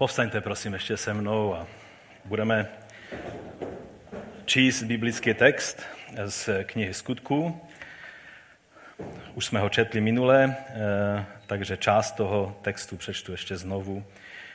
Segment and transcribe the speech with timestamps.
[0.00, 1.66] Povstaňte prosím ještě se mnou a
[2.24, 2.68] budeme
[4.44, 5.82] číst biblický text
[6.26, 7.60] z knihy Skutků.
[9.34, 14.04] Už jsme ho četli minule, eh, takže část toho textu přečtu ještě znovu,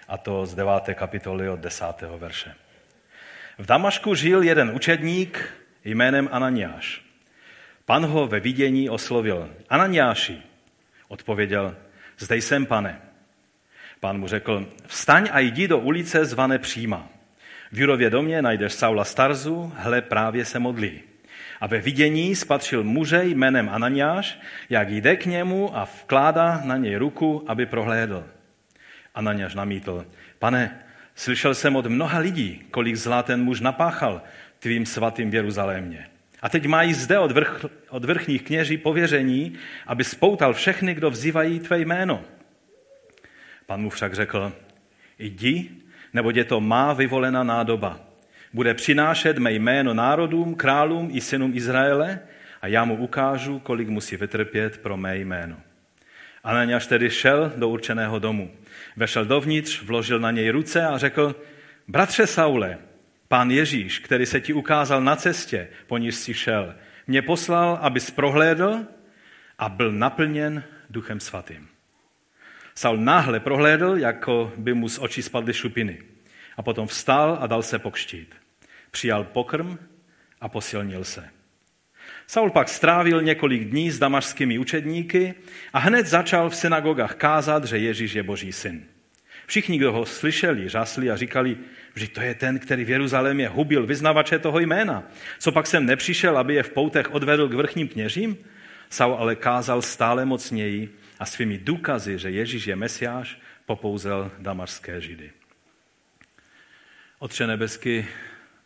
[0.07, 0.93] a to z 9.
[0.93, 2.17] kapitoly od 10.
[2.17, 2.55] verše.
[3.57, 5.53] V Damašku žil jeden učedník
[5.83, 7.01] jménem Ananiáš.
[7.85, 9.49] Pan ho ve vidění oslovil.
[9.69, 10.41] Ananiáši,
[11.07, 11.75] odpověděl,
[12.17, 13.04] zde jsem, pane.
[13.99, 17.07] Pán mu řekl, vstaň a jdi do ulice zvané Příma.
[17.71, 21.01] V Jurově domě najdeš Saula Starzu, hle právě se modlí.
[21.61, 24.39] A ve vidění spatřil muže jménem Ananiáš,
[24.69, 28.23] jak jde k němu a vkládá na něj ruku, aby prohlédl.
[29.15, 30.05] Ananiáš namítl,
[30.39, 30.79] pane,
[31.15, 34.21] slyšel jsem od mnoha lidí, kolik zlá ten muž napáchal
[34.59, 36.07] tvým svatým v Jeruzalémě.
[36.41, 39.53] A teď mají zde od, vrch, od vrchních kněží pověření,
[39.87, 42.23] aby spoutal všechny, kdo vzývají tvé jméno.
[43.65, 44.53] Pan mu však řekl,
[45.19, 45.69] jdi,
[46.13, 47.99] nebo je to má vyvolená nádoba.
[48.53, 52.19] Bude přinášet mé jméno národům, králům i synům Izraele
[52.61, 55.57] a já mu ukážu, kolik musí vytrpět pro mé jméno.
[56.43, 58.51] Ananiáš tedy šel do určeného domu.
[58.95, 61.35] Vešel dovnitř, vložil na něj ruce a řekl,
[61.87, 62.77] bratře Saule,
[63.27, 66.75] pán Ježíš, který se ti ukázal na cestě, po níž si šel,
[67.07, 68.79] mě poslal, abys prohlédl
[69.57, 71.74] a byl naplněn duchem svatým.
[72.77, 75.97] Saul náhle prohlédl, jako by mu z očí spadly šupiny.
[76.57, 78.35] A potom vstal a dal se pokštít.
[78.91, 79.77] Přijal pokrm
[80.41, 81.29] a posilnil se.
[82.27, 85.33] Saul pak strávil několik dní s damašskými učedníky
[85.73, 88.85] a hned začal v synagogách kázat, že Ježíš je boží syn.
[89.45, 91.57] Všichni, kdo ho slyšeli, žasli a říkali,
[91.95, 95.03] že to je ten, který v Jeruzalémě hubil vyznavače toho jména.
[95.39, 98.37] Co pak jsem nepřišel, aby je v poutech odvedl k vrchním kněžím?
[98.89, 105.31] Saul ale kázal stále mocněji a svými důkazy, že Ježíš je Mesiáš, popouzel damašské židy.
[107.19, 108.07] Otče nebesky,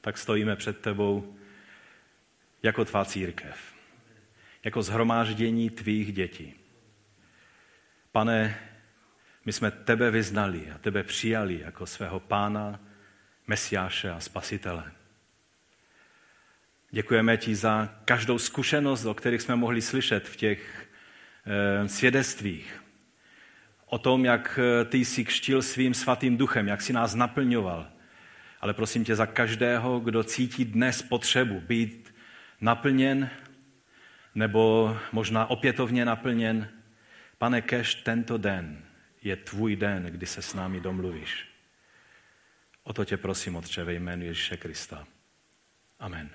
[0.01, 1.35] tak stojíme před tebou
[2.63, 3.73] jako tvá církev,
[4.63, 6.53] jako zhromáždění tvých dětí.
[8.11, 8.59] Pane,
[9.45, 12.79] my jsme tebe vyznali a tebe přijali jako svého pána,
[13.47, 14.91] mesiáše a spasitele.
[16.92, 20.89] Děkujeme ti za každou zkušenost, o kterých jsme mohli slyšet v těch
[21.45, 22.83] Eh, svědectvích
[23.86, 27.88] o tom, jak eh, ty jsi kštil svým svatým duchem, jak si nás naplňoval.
[28.61, 32.16] Ale prosím tě za každého, kdo cítí dnes potřebu být
[32.61, 33.30] naplněn
[34.36, 36.70] nebo možná opětovně naplněn,
[37.38, 38.83] pane, kež tento den
[39.21, 41.45] je tvůj den, kdy se s námi domluvíš.
[42.83, 45.08] O to tě prosím, Otče, ve jménu Ježíše Krista.
[46.00, 46.30] Amen.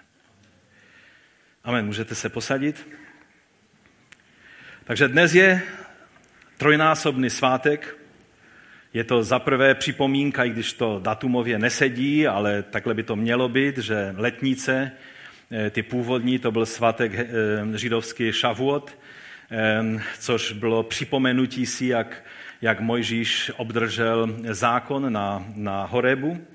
[1.64, 1.86] Amen.
[1.86, 2.88] Můžete se posadit?
[4.84, 5.62] Takže dnes je
[6.58, 7.96] trojnásobný svátek.
[8.94, 13.48] Je to za prvé připomínka, i když to datumově nesedí, ale takhle by to mělo
[13.48, 14.92] být, že letnice,
[15.52, 17.28] eh, ty původní, to byl svátek eh,
[17.78, 18.98] židovský Šavuot,
[19.50, 19.82] eh,
[20.18, 22.24] což bylo připomenutí si, jak,
[22.62, 26.46] jak Mojžíš obdržel zákon na, na Horebu.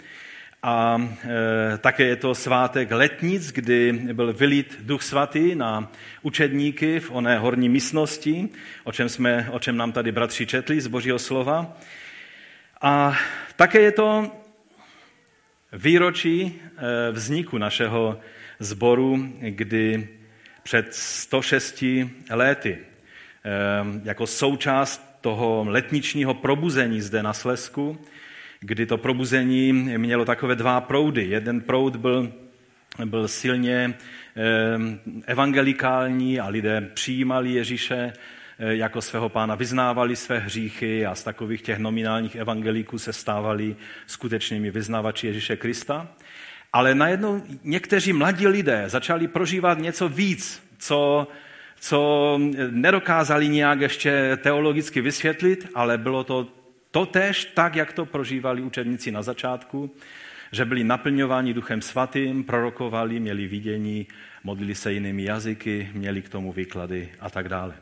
[0.64, 7.12] A e, také je to svátek letnic, kdy byl vylít duch svatý na učedníky v
[7.12, 8.50] oné horní místnosti,
[8.84, 11.78] o čem, jsme, o čem nám tady bratři četli z Božího slova.
[12.82, 13.18] A
[13.56, 14.32] také je to
[15.74, 18.20] výročí e, vzniku našeho
[18.60, 20.10] sboru, kdy
[20.64, 21.84] před 106
[22.32, 22.80] lety e,
[24.04, 28.00] jako součást toho letničního probuzení zde na Slesku
[28.60, 31.26] kdy to probuzení mělo takové dva proudy.
[31.30, 32.32] Jeden proud byl,
[33.06, 33.94] byl silně
[35.26, 38.14] evangelikální a lidé přijímali Ježíše
[38.60, 43.76] eh, jako svého pána, vyznávali své hříchy a z takových těch nominálních evangeliků se stávali
[44.08, 46.08] skutečnými vyznavači Ježíše Krista.
[46.74, 51.28] Ale najednou někteří mladí lidé začali prožívat něco víc, co,
[51.80, 56.59] co nedokázali nějak ještě teologicky vysvětlit, ale bylo to
[56.92, 59.92] Totež tak, jak to prožívali učedníci na začátku,
[60.52, 64.08] že byli naplňováni duchem svatým, prorokovali, měli vidění,
[64.44, 67.76] modlili se jinými jazyky, měli k tomu výklady a tak dále.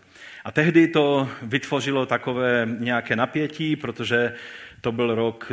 [0.46, 4.34] A tehdy to vytvořilo takové nějaké napětí, protože
[4.82, 5.52] to byl rok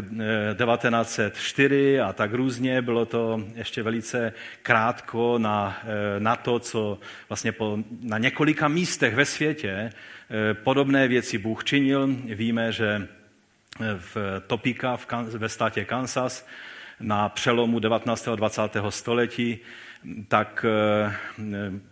[0.56, 2.82] 1904 eh, a tak různě.
[2.82, 6.98] Bylo to ještě velice krátko na, eh, na to, co
[7.28, 12.06] vlastně po, na několika místech ve světě eh, podobné věci Bůh činil.
[12.24, 13.08] Víme, že
[13.80, 14.16] v
[14.46, 14.98] Topeka
[15.36, 16.46] ve státě Kansas
[17.00, 18.28] na přelomu 19.
[18.28, 18.62] a 20.
[18.88, 19.58] století
[20.28, 20.66] tak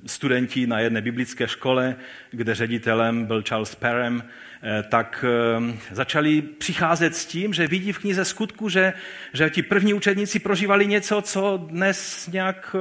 [0.06, 1.96] studenti na jedné biblické škole,
[2.30, 4.24] kde ředitelem byl Charles Perem,
[4.88, 5.24] tak
[5.90, 8.92] začali přicházet s tím, že vidí v knize skutku, že,
[9.32, 12.76] že ti první učedníci prožívali něco, co dnes nějak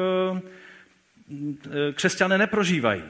[1.96, 3.04] křesťané neprožívají.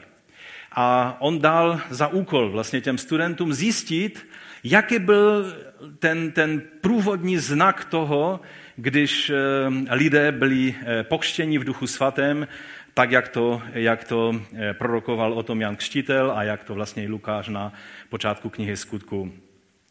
[0.71, 4.27] A on dal za úkol vlastně těm studentům zjistit,
[4.63, 5.55] jaký byl
[5.99, 8.39] ten, ten průvodní znak toho,
[8.75, 12.47] když eh, lidé byli eh, pokštěni v duchu svatém,
[12.93, 17.03] tak jak to, jak to eh, prorokoval o tom Jan Křtitel a jak to vlastně
[17.03, 17.73] i Lukáš na
[18.09, 19.31] počátku knihy skutku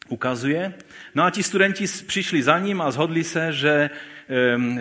[0.09, 0.73] ukazuje.
[1.15, 3.89] No a ti studenti přišli za ním a zhodli se, že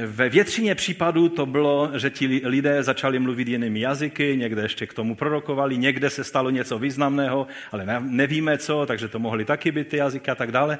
[0.06, 4.94] ve většině případů to bylo, že ti lidé začali mluvit jinými jazyky, někde ještě k
[4.94, 9.88] tomu prorokovali, někde se stalo něco významného, ale nevíme co, takže to mohly taky být
[9.88, 10.78] ty jazyky a tak dále.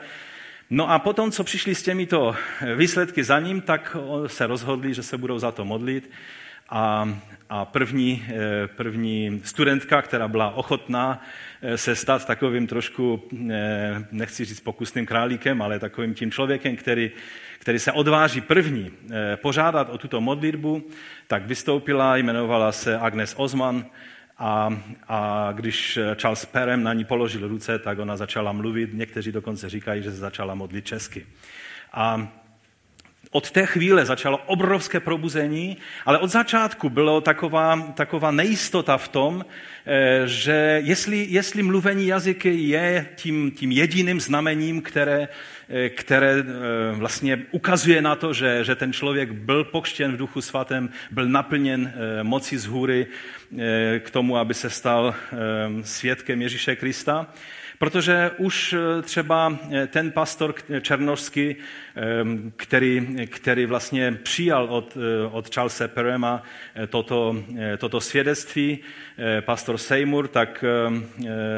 [0.71, 2.35] No a potom, co přišli s těmito
[2.77, 3.97] výsledky za ním, tak
[4.27, 6.11] se rozhodli, že se budou za to modlit.
[6.71, 7.19] A,
[7.49, 11.23] a první, eh, první studentka, která byla ochotná
[11.63, 17.11] eh, se stát takovým trošku, eh, nechci říct pokusným králíkem, ale takovým tím člověkem, který
[17.61, 20.83] který se odváží první eh, požádat o tuto modlitbu,
[21.27, 23.85] tak vystoupila, jmenovala se Agnes Osman
[24.39, 24.79] a,
[25.09, 28.95] a když Charles Perem na ní položil ruce, tak ona začala mluvit.
[28.95, 31.27] Někteří dokonce říkají, že začala modlit česky.
[31.93, 32.29] A
[33.33, 39.45] od té chvíle začalo obrovské probuzení, ale od začátku bylo taková, taková nejistota v tom,
[39.87, 45.29] eh, že jestli, jestli mluvení jazyky je tím, tím jediným znamením, které,
[45.69, 46.45] eh, které eh,
[46.93, 51.93] vlastně ukazuje na to, že, že ten člověk byl pokštěn v duchu svatém, byl naplněn
[52.23, 53.07] moci z hůry
[53.99, 55.15] k tomu, aby se stal
[55.83, 57.27] svědkem Ježíše Krista,
[57.81, 61.57] Protože už eh, třeba eh, ten pastor černožský,
[61.95, 66.43] ehm, který, který vlastně přijal od, eh, od Charlesa Perema
[66.89, 67.37] toto,
[67.79, 68.79] toto svědectví,
[69.41, 71.07] pastor Seymour, tak ehm,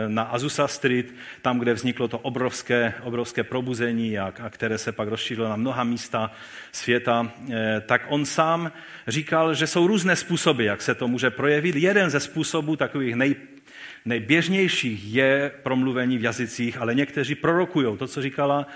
[0.09, 1.07] na Azusa Street,
[1.43, 5.85] tam, kde vzniklo to obrovské, obrovské probuzení, a, a které se pak rozšířilo na mnoha
[5.85, 6.31] místa
[6.73, 7.33] světa,
[7.87, 8.73] tak on sám
[9.09, 11.77] říkal, že jsou různé způsoby, jak se to může projevit.
[11.77, 13.35] Jeden ze způsobů takových nej,
[14.05, 17.97] nejběžnějších je promluvení v jazycích, ale někteří prorokují.
[17.97, 18.67] To, co říkala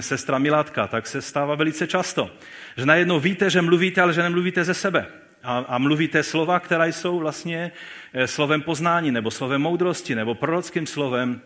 [0.00, 2.30] sestra Milátka, tak se stává velice často.
[2.76, 5.06] Že najednou víte, že mluvíte, ale že nemluvíte ze sebe.
[5.42, 7.72] A, a mluvíte slova, která jsou vlastně
[8.12, 11.40] e, slovem poznání, nebo slovem moudrosti, nebo prorockým slovem.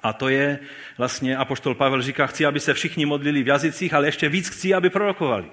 [0.00, 0.58] A to je
[0.98, 4.74] vlastně, apoštol Pavel říká, chci, aby se všichni modlili v jazycích, ale ještě víc chci,
[4.74, 5.44] aby prorokovali.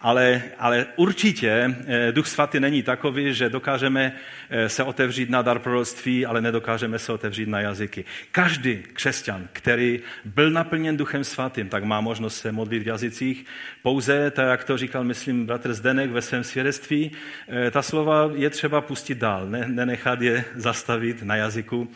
[0.00, 4.12] Ale, ale určitě eh, Duch Svatý není takový, že dokážeme
[4.50, 8.04] eh, se otevřít na dar proroctví, ale nedokážeme se otevřít na jazyky.
[8.32, 13.46] Každý křesťan, který byl naplněn Duchem Svatým, tak má možnost se modlit v jazycích.
[13.82, 17.12] Pouze, tak jak to říkal, myslím, bratr Zdenek ve svém svědectví,
[17.48, 21.88] eh, ta slova je třeba pustit dál, ne, nenechat je zastavit na jazyku.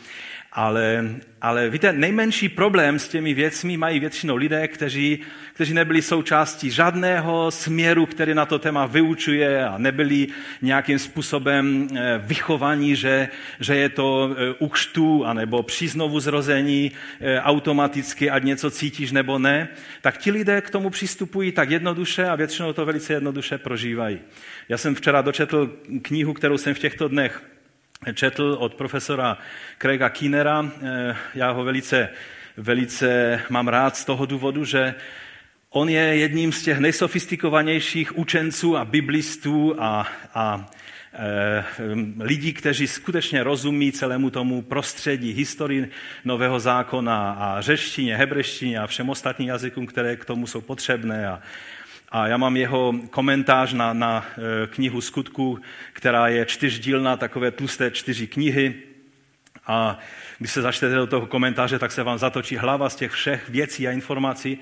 [0.53, 1.05] Ale,
[1.41, 5.19] ale víte, nejmenší problém s těmi věcmi mají většinou lidé, kteří,
[5.53, 10.27] kteří nebyli součástí žádného směru, který na to téma vyučuje a nebyli
[10.61, 16.91] nějakým způsobem eh, vychovaní, že, že je to eh, u křtu anebo při znovu zrození
[17.19, 19.67] eh, automaticky, ať něco cítíš nebo ne,
[20.01, 24.19] tak ti lidé k tomu přistupují tak jednoduše a většinou to velice jednoduše prožívají.
[24.69, 27.50] Já jsem včera dočetl knihu, kterou jsem v těchto dnech
[28.13, 29.37] četl od profesora
[29.77, 30.71] Craiga Kinnera.
[30.81, 32.09] Eh, já ho velice,
[32.57, 34.95] velice mám rád z toho důvodu, že
[35.69, 40.69] on je jedním z těch nejsofistikovanějších učenců a biblistů a, a
[41.13, 41.63] e,
[42.19, 45.89] lidí, kteří skutečně rozumí celému tomu prostředí, historii
[46.25, 51.27] Nového zákona a řeštině, hebreštině a všem ostatním jazykům, které k tomu jsou potřebné.
[51.27, 51.41] A,
[52.11, 54.25] a já mám jeho komentář na, na
[54.63, 55.59] e, knihu Skutku,
[55.93, 58.73] která je čtyřdílná, takové tlusté čtyři knihy.
[59.67, 59.99] A
[60.37, 63.87] když se začtete do toho komentáře, tak se vám zatočí hlava z těch všech věcí
[63.87, 64.59] a informací.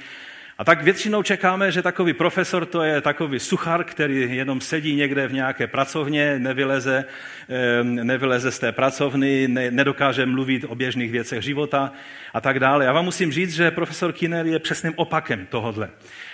[0.59, 5.27] A tak většinou čekáme, že takový profesor to je takový suchar, který jenom sedí někde
[5.27, 7.05] v nějaké pracovně, nevyleze,
[7.83, 11.91] nevyleze z té pracovny, ne, nedokáže mluvit o běžných věcech života
[12.33, 12.85] a tak dále.
[12.85, 15.89] Já vám musím říct, že profesor Kinner je přesným opakem tohodle.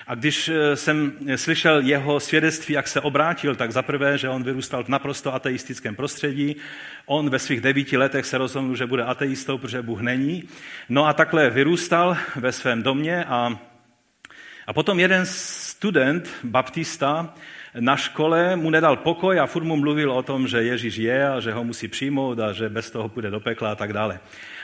[0.07, 4.83] A když eh, jsem slyšel jeho svědectví, jak se obrátil, tak zaprvé, že on vyrůstal
[4.83, 6.55] v naprosto ateistickém prostředí.
[7.05, 10.43] On ve svých devíti letech se rozhodl, že bude ateistou, protože Bůh není.
[10.89, 13.59] No a takhle vyrůstal ve svém domě a
[14.67, 17.33] a potom jeden student, baptista,
[17.79, 21.39] na škole mu nedal pokoj a furt mu mluvil o tom, že Ježíš je a
[21.39, 24.19] že ho musí přijmout a že bez toho půjde do pekla a tak dále.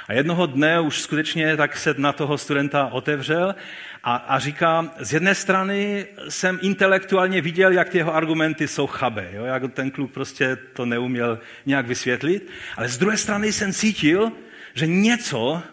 [0.08, 3.56] A jednoho dne už skutečně tak se na toho studenta otevřel
[4.04, 9.30] a, a říká, z jedné strany jsem intelektuálně viděl, jak ty jeho argumenty jsou chabé,
[9.34, 9.46] jo?
[9.46, 14.32] jak ten kluk prostě to neuměl nějak vysvětlit, ale z druhé strany jsem cítil,
[14.74, 15.64] že něco,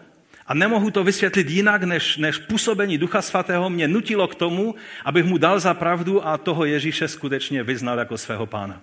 [0.49, 4.75] a nemohu to vysvětlit jinak, než, než působení Ducha Svatého mě nutilo k tomu,
[5.05, 8.81] abych mu dal za pravdu a toho Ježíše skutečně vyznal jako svého pána.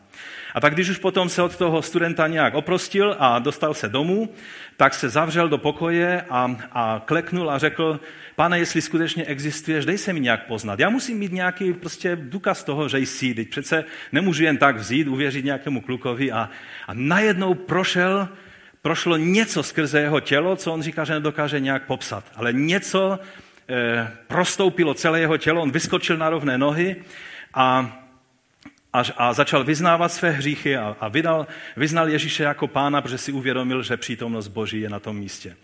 [0.55, 4.29] A tak když už potom se od toho studenta nějak oprostil a dostal se domů,
[4.77, 8.01] tak se zavřel do pokoje a, a kleknul a řekl,
[8.37, 10.79] pane, jestli skutečně existuješ, dej se mi nějak poznat.
[10.79, 15.09] Já musím mít nějaký prostě důkaz toho, že jsi, teď přece nemůžu jen tak vzít,
[15.09, 16.51] uvěřit nějakému klukovi a,
[16.87, 18.29] a najednou prošel
[18.87, 22.25] prošlo něco skrze jeho tělo, co on říká, že nedokáže nějak popsat.
[22.35, 23.19] Ale něco
[23.69, 26.97] e, prostoupilo celé jeho tělo, on vyskočil na rovné nohy
[27.55, 27.99] a,
[28.93, 33.33] a, a začal vyznávat své hříchy a, a vydal, vyznal Ježíše jako pána, protože si
[33.33, 35.57] uvědomil, že přítomnost Boží je na tom místě.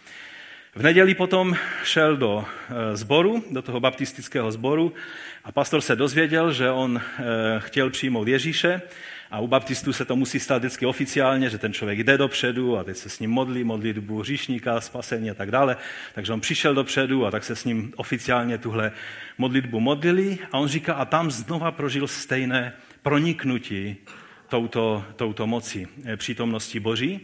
[0.74, 2.44] V neděli potom šel do
[2.92, 4.92] zboru, eh, do toho baptistického sboru
[5.44, 7.22] a pastor se dozvěděl, že on eh,
[7.58, 8.82] chtěl přijmout Ježíše
[9.32, 12.84] a u baptistů se to musí stát vždycky oficiálně, že ten člověk jde dopředu a
[12.84, 15.76] teď se s ním modlí, modlitbu říšníka, spasení a tak dále.
[16.14, 18.92] Takže on přišel dopředu a tak se s ním oficiálně tuhle
[19.38, 22.72] modlitbu modlili a on říká, a tam znova prožil stejné
[23.02, 23.96] proniknutí
[24.48, 27.20] touto, touto moci, eh, přítomnosti Boží.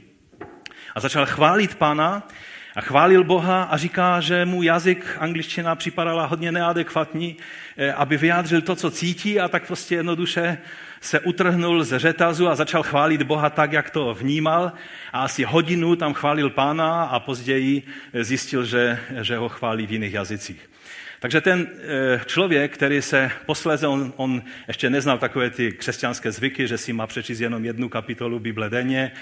[0.94, 2.28] A začal chválit Pána
[2.76, 7.36] a chválil Boha a říká, že mu jazyk angličtina připadala hodně neadekvatní,
[7.76, 10.58] eh, aby vyjádřil to, co cítí a tak prostě jednoduše
[11.00, 14.72] se utrhnul ze řetazu a začal chválit Boha tak, jak to vnímal
[15.12, 17.82] a asi hodinu tam chválil pána a později
[18.20, 20.68] zjistil, že, že ho chválí v jiných jazycích.
[21.20, 26.68] Takže ten eh, člověk, který se posléze, on, on ještě neznal takové ty křesťanské zvyky,
[26.68, 29.12] že si má přečíst jenom jednu kapitolu Bible denně,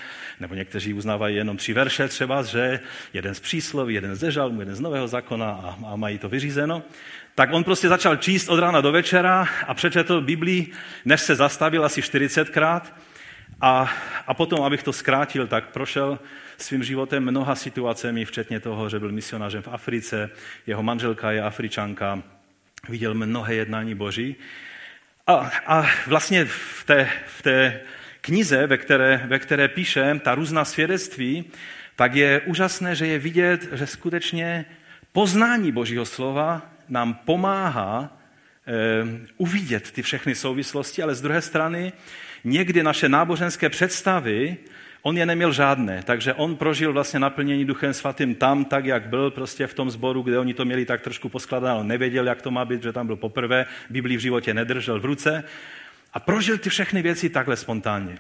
[0.41, 2.81] nebo někteří uznávají jenom tři verše třeba, že
[3.13, 6.83] jeden z přísloví, jeden z žalmu, jeden z nového zákona a, a mají to vyřízeno
[7.37, 10.73] tak on prostě začal číst od rána do večera a přečetl Biblii,
[11.05, 12.81] než se zastavil asi 40krát.
[13.61, 13.93] A,
[14.27, 16.19] a potom, abych to zkrátil, tak prošel
[16.57, 20.31] svým životem mnoha situacemi, včetně toho, že byl misionářem v Africe,
[20.67, 22.23] jeho manželka je Afričanka,
[22.89, 24.37] viděl mnohé jednání Boží.
[25.27, 27.81] A, a vlastně v té, v té
[28.21, 31.45] knize, ve které, ve které píše ta různá svědectví,
[31.97, 34.65] tak je úžasné, že je vidět, že skutečně
[35.13, 38.19] poznání Božího slova nám pomáhá
[38.67, 38.73] eh,
[39.37, 41.93] uvidět ty všechny souvislosti, ale z druhé strany
[42.45, 44.57] někdy naše náboženské představy,
[45.03, 49.31] on je neměl žádné, takže on prožil vlastně naplnění Duchem Svatým tam, tak jak byl
[49.31, 52.51] prostě v tom sboru, kde oni to měli tak trošku poskladané, on nevěděl, jak to
[52.51, 55.45] má být, že tam byl poprvé, Biblii v životě nedržel v ruce
[56.13, 58.19] a prožil ty všechny věci takhle spontánně.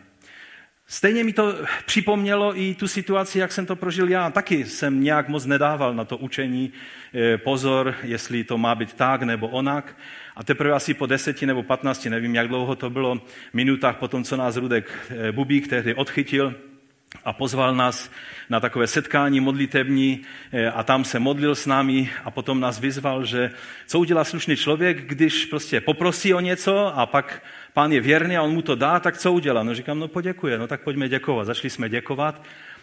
[0.88, 1.55] Stejně mi to
[1.87, 4.31] připomnělo i tu situaci, jak jsem to prožil já.
[4.31, 6.73] Taky jsem nějak moc nedával na to učení
[7.14, 9.97] eh, pozor, jestli to má být tak nebo onak.
[10.37, 13.21] A teprve asi po deseti nebo patnácti, nevím, jak dlouho to bylo,
[13.52, 16.55] minutách potom, co nás Rudek eh, Bubík tehdy odchytil,
[17.25, 18.11] a pozval nás
[18.50, 23.25] na takové setkání modlitební eh, a tam se modlil s námi a potom nás vyzval,
[23.25, 23.50] že
[23.87, 27.43] co udělá slušný člověk, když prostě poprosí o něco a pak
[27.76, 29.62] pán je věrný a on mu to dá, tak co udělá?
[29.62, 31.45] No říkám, no poděkuje, no tak pojďme děkovat.
[31.45, 32.42] Začali jsme děkovat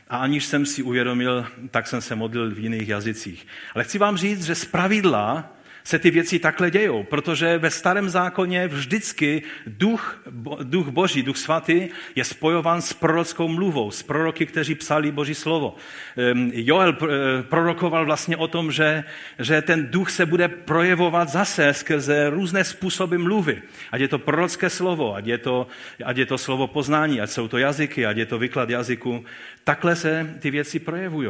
[0.10, 3.48] a aniž jsem si uvědomil, tak jsem se modlil v jiných jazycích.
[3.76, 5.53] Ale chci vám říct, že z pravidla
[5.84, 10.22] se ty věci takhle dějou, protože ve starém zákoně vždycky duch,
[10.64, 15.76] duch boží, duch svatý je spojován s prorockou mluvou, s proroky, kteří psali boží slovo.
[16.18, 19.04] Ehm, Joel eh, prorokoval vlastně o tom, že,
[19.40, 23.62] že ten duch se bude projevovat zase skrze různé způsoby mluvy.
[23.92, 25.68] Ať je to prorocké slovo, ať je to,
[26.06, 29.26] ať je to slovo poznání, ať jsou to jazyky, ať je to výklad jazyku.
[29.64, 31.30] Takhle se ty věci projevují.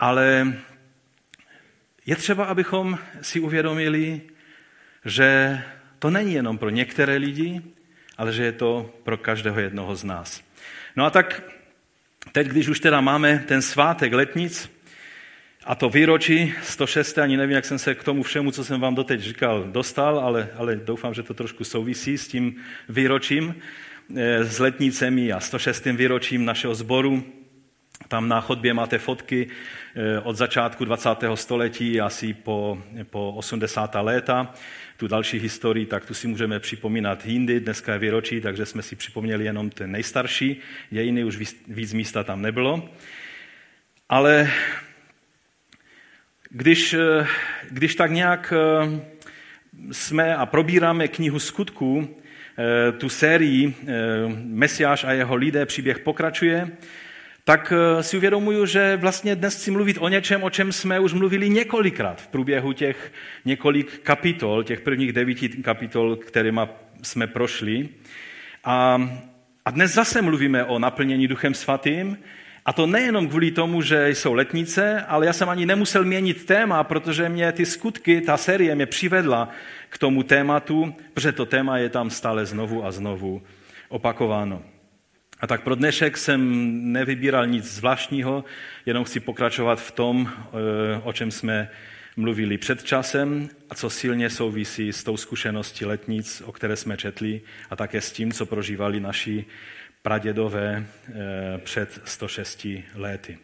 [0.00, 0.54] Ale
[2.06, 4.20] je třeba, abychom si uvědomili,
[5.04, 5.60] že
[5.98, 7.62] to není jenom pro některé lidi,
[8.18, 10.44] ale že je to pro každého jednoho z nás.
[10.96, 11.42] No a tak
[12.32, 14.70] teď, když už teda máme ten svátek letnic
[15.64, 17.18] a to výročí 106.
[17.18, 20.48] ani nevím, jak jsem se k tomu všemu, co jsem vám doteď říkal, dostal, ale,
[20.56, 22.56] ale doufám, že to trošku souvisí s tím
[22.88, 23.54] výročím,
[24.16, 25.96] eh, s letnicemi a 106.
[25.96, 27.24] výročím našeho sboru.
[28.08, 29.46] Tam na chodbě máte fotky
[29.94, 31.08] eh, od začátku 20.
[31.34, 32.78] století asi po,
[33.10, 33.94] po 80.
[34.00, 34.54] léta.
[34.96, 38.96] Tu další historii, tak tu si můžeme připomínat jindy, dneska je výročí, takže jsme si
[38.96, 40.60] připomněli jenom ten nejstarší,
[40.90, 42.88] dějiny, už víc, víc místa tam nebylo.
[44.08, 44.50] Ale
[46.50, 47.26] když, eh,
[47.70, 49.00] když tak nějak eh,
[49.92, 52.16] jsme a probíráme knihu skutků,
[52.98, 53.74] tu sérii
[54.44, 56.70] Mesiáš a jeho lidé, příběh pokračuje,
[57.44, 61.12] tak eh, si uvědomuju, že vlastně dnes chci mluvit o něčem, o čem jsme už
[61.12, 63.12] mluvili několikrát v průběhu těch
[63.44, 66.60] několik kapitol, těch prvních devíti kapitol, kterými
[67.02, 67.88] jsme prošli.
[68.64, 69.08] A,
[69.64, 72.18] a dnes zase mluvíme o naplnění Duchem Svatým,
[72.66, 76.84] a to nejenom kvůli tomu, že jsou letnice, ale já jsem ani nemusel měnit téma,
[76.84, 79.48] protože mě ty skutky, ta série mě přivedla
[79.88, 83.42] k tomu tématu, protože to téma je tam stále znovu a znovu
[83.88, 84.62] opakováno.
[85.44, 86.52] A tak pro dnešek jsem
[86.92, 88.44] nevybíral nic zvláštního,
[88.86, 91.70] jenom chci pokračovat v tom, eh, o čem jsme
[92.16, 97.40] mluvili před časem a co silně souvisí s tou zkušeností letnic, o které jsme četli,
[97.70, 99.44] a také s tím, co prožívali naši
[100.02, 101.12] pradědové eh,
[101.58, 103.38] před 106 lety.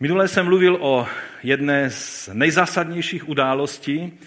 [0.00, 1.06] Minule jsem mluvil o
[1.42, 4.18] jedné z nejzásadnějších událostí,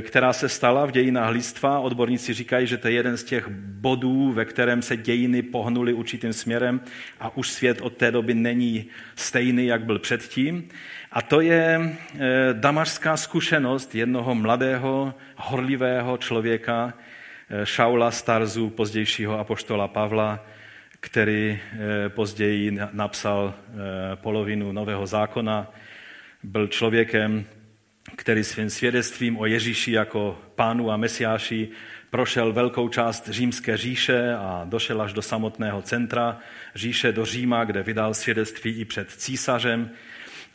[0.00, 1.80] která se stala v dějinách lidstva.
[1.80, 6.32] Odborníci říkají, že to je jeden z těch bodů, ve kterém se dějiny pohnuly určitým
[6.32, 6.80] směrem
[7.20, 8.86] a už svět od té doby není
[9.16, 10.68] stejný, jak byl předtím.
[11.12, 12.18] A to je eh,
[12.52, 16.94] damašská zkušenost jednoho mladého, horlivého člověka,
[17.64, 20.46] Šaula Starzu, pozdějšího apoštola Pavla,
[21.00, 25.72] který eh, později napsal eh, polovinu Nového zákona,
[26.42, 27.44] byl člověkem,
[28.16, 31.68] který svým svědectvím o Ježíši jako pánu a mesiáši
[32.10, 36.38] prošel velkou část římské říše a došel až do samotného centra
[36.74, 39.90] říše, do Říma, kde vydal svědectví i před císařem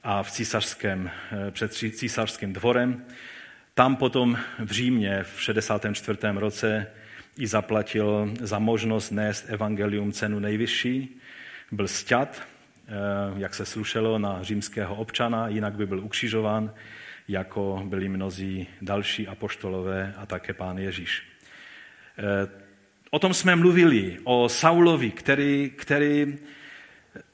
[0.03, 3.05] a v císařském, eh, před císařským dvorem.
[3.73, 6.39] Tam potom v Římě v 64.
[6.39, 6.87] roce
[7.37, 11.19] i zaplatil za možnost nést evangelium cenu nejvyšší.
[11.71, 12.91] Byl sťat, eh,
[13.37, 16.73] jak se slušelo na římského občana, jinak by byl ukřižován,
[17.29, 21.23] jako byli mnozí další apoštolové a také pán Ježíš.
[22.17, 22.49] Eh,
[23.11, 26.37] o tom jsme mluvili, o Saulovi, který, který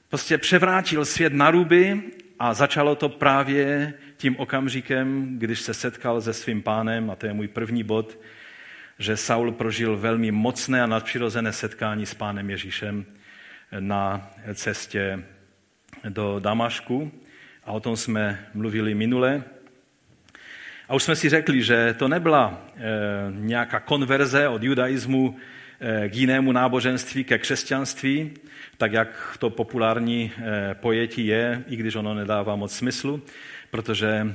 [0.10, 2.02] prostě převrátil svět na ruby
[2.40, 7.34] a začalo to právě tím okamžikem, když se setkal se svým pánem, a to je
[7.34, 8.20] můj první bod,
[9.00, 13.06] že Saul prožil velmi mocné a nadpřirozené setkání s pánem Ježíšem
[13.80, 15.24] na cestě
[16.10, 17.12] do Damašku.
[17.64, 19.44] A o tom jsme mluvili minule.
[20.89, 22.82] A už jsme si řekli, že to nebyla e,
[23.30, 25.38] nějaká konverze od judaismu
[25.80, 28.31] e, k jinému náboženství, ke křesťanství,
[28.77, 33.22] tak jak to populární e, pojetí je, i když ono nedává moc smyslu,
[33.72, 34.27] protože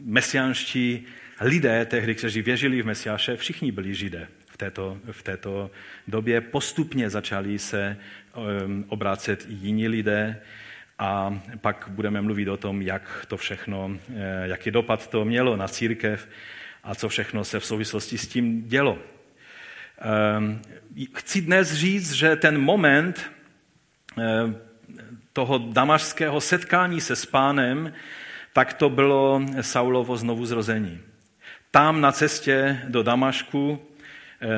[0.00, 1.06] mesianští
[1.40, 5.70] lidé tehdy, kteří věřili v Mesiáše, všichni byli židé v této, v této
[6.08, 6.40] době.
[6.40, 7.96] Postupně začali se
[8.88, 10.40] obrácet i jiní lidé
[10.98, 15.68] a pak budeme mluvit o tom, jak to všechno, eh, jaký dopad to mělo na
[15.68, 16.28] církev
[16.84, 18.98] a co všechno se v souvislosti s tím dělo.
[19.98, 20.60] Ehm,
[21.14, 23.30] chci dnes říct, že ten moment
[24.18, 24.22] eh,
[25.32, 27.92] toho damašského setkání se s pánem,
[28.52, 31.00] tak to bylo Saulovo znovu zrození
[31.76, 33.78] tam na cestě do Damašku,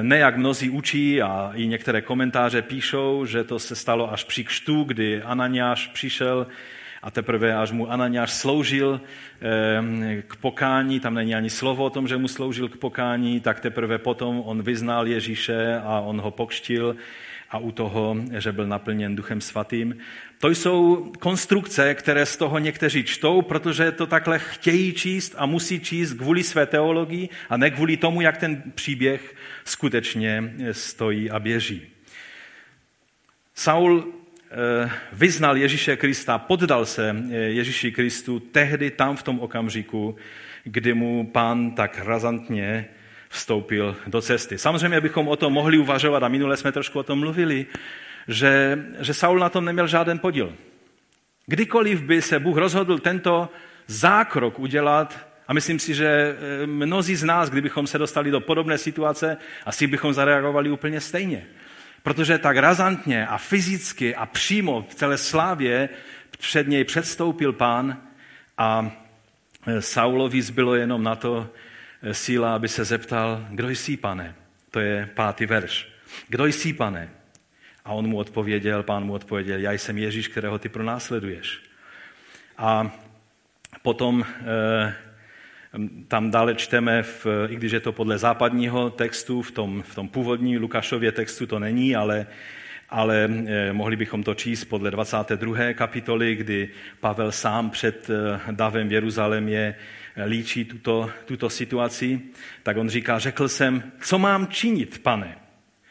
[0.02, 4.44] ne jak mnozí učí a i některé komentáře píšou, že to se stalo až při
[4.44, 6.46] kštu, kdy Ananiáš přišel
[7.02, 12.08] a teprve až mu Ananiáš sloužil eh, k pokání, tam není ani slovo o tom,
[12.08, 16.96] že mu sloužil k pokání, tak teprve potom on vyznal Ježíše a on ho pokštil
[17.50, 19.96] a u toho, že byl naplněn Duchem Svatým.
[20.40, 25.80] To jsou konstrukce, které z toho někteří čtou, protože to takhle chtějí číst a musí
[25.80, 29.34] číst kvůli své teologii a ne kvůli tomu, jak ten příběh
[29.64, 31.82] skutečně stojí a běží.
[33.54, 40.16] Saul eh, vyznal Ježíše Krista, poddal se eh, Ježíši Kristu tehdy tam v tom okamžiku,
[40.64, 42.88] kdy mu pán tak razantně
[43.28, 44.58] vstoupil do cesty.
[44.58, 47.66] Samozřejmě bychom o tom mohli uvažovat, a minule jsme trošku o tom mluvili,
[48.28, 50.52] že, že Saul na tom neměl žádný podíl.
[51.46, 53.48] Kdykoliv by se Bůh rozhodl tento
[53.86, 58.78] zákrok udělat, a myslím si, že eh, mnozí z nás, kdybychom se dostali do podobné
[58.78, 59.36] situace,
[59.66, 61.46] asi bychom zareagovali úplně stejně.
[62.02, 65.88] Protože tak razantně a fyzicky a přímo v celé slávě
[66.38, 68.02] před něj předstoupil pán
[68.58, 68.90] a
[69.66, 71.50] eh, Saulovi zbylo jenom na to,
[72.12, 74.34] síla, aby se zeptal, kdo jsi, pane?
[74.70, 75.88] To je pátý verš.
[76.28, 77.10] Kdo jsi, pane?
[77.84, 81.62] A on mu odpověděl, pán mu odpověděl, já jsem Ježíš, kterého ty pronásleduješ.
[82.58, 82.90] A
[83.82, 84.94] potom eh,
[86.08, 90.08] tam dále čteme, v, i když je to podle západního textu, v tom, v tom
[90.08, 92.26] původní Lukášově textu to není, ale,
[92.90, 95.72] ale eh, mohli bychom to číst podle 22.
[95.72, 96.68] kapitoly, kdy
[97.00, 98.10] Pavel sám před
[98.50, 99.74] davem v Jeruzalémě
[100.24, 102.20] líčí tuto, tuto situaci,
[102.62, 105.36] tak on říká, řekl jsem, co mám činit, pane?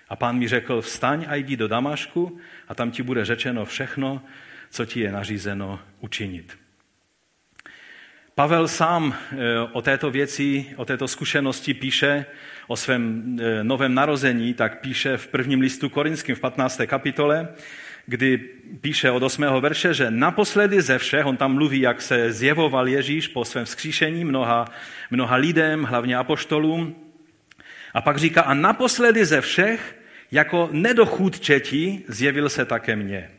[0.09, 2.37] A pán mi řekl, vstaň a jdi do Damašku
[2.67, 4.21] a tam ti bude řečeno všechno,
[4.69, 6.57] co ti je nařízeno učinit.
[8.35, 9.37] Pavel sám eh,
[9.71, 12.25] o této věci, o této zkušenosti píše,
[12.67, 16.81] o svém eh, novém narození, tak píše v prvním listu korinským v 15.
[16.85, 17.47] kapitole,
[18.07, 18.37] kdy
[18.81, 19.43] píše od 8.
[19.59, 24.25] verše, že naposledy ze všech, on tam mluví, jak se zjevoval Ježíš po svém vzkříšení
[24.25, 24.65] mnoha,
[25.11, 26.95] mnoha lidem, hlavně apoštolům,
[27.93, 29.95] a pak říká, a naposledy ze všech,
[30.31, 33.29] jako nedochůdčetí, zjevil se také mně.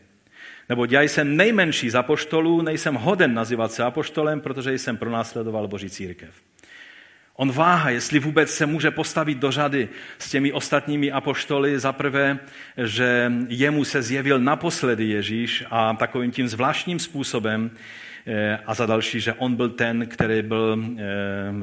[0.69, 5.91] Nebo já jsem nejmenší z apoštolů, nejsem hoden nazývat se apoštolem, protože jsem pronásledoval Boží
[5.91, 6.31] církev.
[7.41, 11.79] On váha, jestli vůbec se může postavit do řady s těmi ostatními apoštoly.
[11.79, 12.39] Za prvé,
[12.85, 17.71] že jemu se zjevil naposledy Ježíš a takovým tím zvláštním způsobem.
[18.27, 21.03] Eh, a za další, že on byl ten, který byl eh,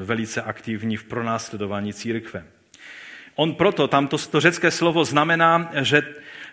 [0.04, 2.44] velice aktivní v pronásledování církve.
[3.36, 6.04] On proto, tamto to řecké slovo znamená, že,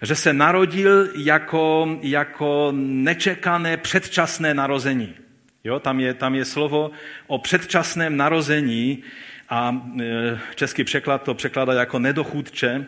[0.02, 5.14] že se narodil jako, jako nečekané předčasné narození.
[5.64, 6.90] Jo, tam, je, tam je slovo
[7.26, 9.02] o předčasném narození
[9.48, 12.86] a e, český překlad to překládá jako nedochůdče.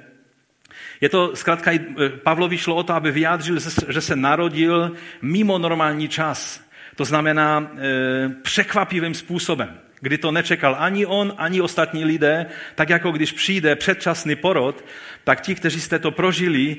[1.01, 1.79] Je to zkrátka, e,
[2.23, 3.59] Pavlovi šlo o to, aby vyjádřil,
[3.89, 6.61] že se narodil mimo normální čas.
[6.97, 13.13] To znamená e, překvapivým způsobem, kdy to nečekal ani on, ani ostatní lidé, tak jako
[13.13, 14.85] když přijde předčasný porod,
[15.25, 16.77] tak ti, kteří jste to prožili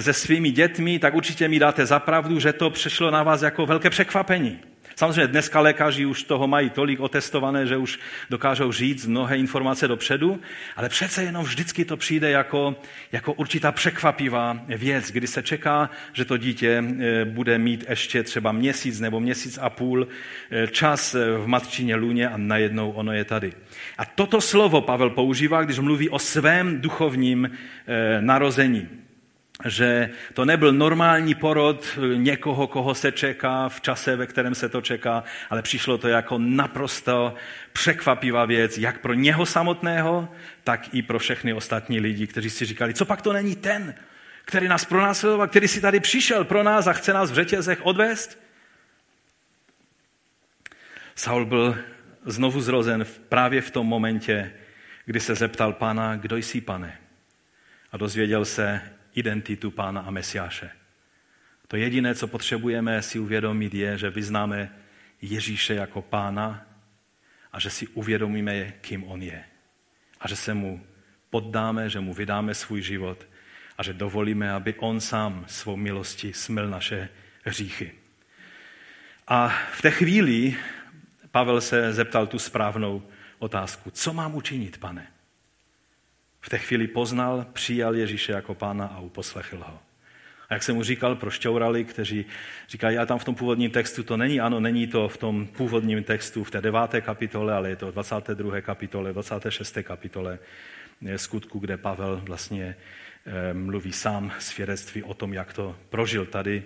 [0.00, 3.90] se svými dětmi, tak určitě mi dáte zapravdu, že to přišlo na vás jako velké
[3.90, 4.58] překvapení.
[4.98, 7.98] Samozřejmě dneska lékaři už toho mají tolik otestované, že už
[8.30, 10.40] dokážou říct mnohé informace dopředu,
[10.76, 12.76] ale přece jenom vždycky to přijde jako,
[13.12, 18.52] jako určitá překvapivá věc, kdy se čeká, že to dítě eh, bude mít ještě třeba
[18.52, 20.08] měsíc nebo měsíc a půl
[20.50, 23.52] eh, čas eh, v matčině lůně a najednou ono je tady.
[23.98, 27.50] A toto slovo Pavel používá, když mluví o svém duchovním
[28.20, 28.88] narození
[29.64, 34.80] že to nebyl normální porod někoho, koho se čeká v čase, ve kterém se to
[34.80, 37.34] čeká, ale přišlo to jako naprosto
[37.72, 40.28] překvapivá věc, jak pro něho samotného,
[40.64, 43.94] tak i pro všechny ostatní lidi, kteří si říkali, co pak to není ten,
[44.44, 48.38] který nás pronásledoval, který si tady přišel pro nás a chce nás v řetězech odvést?
[51.14, 51.78] Saul byl
[52.24, 54.52] znovu zrozen právě v tom momentě,
[55.04, 56.98] kdy se zeptal pána, kdo jsi, pane?
[57.92, 58.80] A dozvěděl se,
[59.14, 60.70] identitu Pána a Mesiáše.
[61.68, 64.72] To jediné, co potřebujeme si uvědomit, je, že vyznáme
[65.22, 66.66] Ježíše jako Pána
[67.52, 69.44] a že si uvědomíme, kým On je.
[70.20, 70.86] A že se mu
[71.30, 73.26] poddáme, že mu vydáme svůj život
[73.78, 77.08] a že dovolíme, aby On sám svou milostí smil naše
[77.44, 77.92] hříchy.
[79.28, 80.56] A v té chvíli
[81.30, 83.02] Pavel se zeptal tu správnou
[83.38, 83.90] otázku.
[83.90, 85.06] Co mám učinit, pane?
[86.40, 89.78] V té chvíli poznal, přijal Ježíše jako pána a uposlechl ho.
[90.48, 92.26] A jak jsem mu říkal, prošťourali, kteří
[92.68, 96.04] říkají, já tam v tom původním textu to není, ano, není to v tom původním
[96.04, 98.60] textu v té deváté kapitole, ale je to v 22.
[98.60, 99.78] kapitole, 26.
[99.82, 100.38] kapitole
[101.16, 102.76] skutku, kde Pavel vlastně
[103.26, 106.62] eh, mluví sám svědectví o tom, jak to prožil tady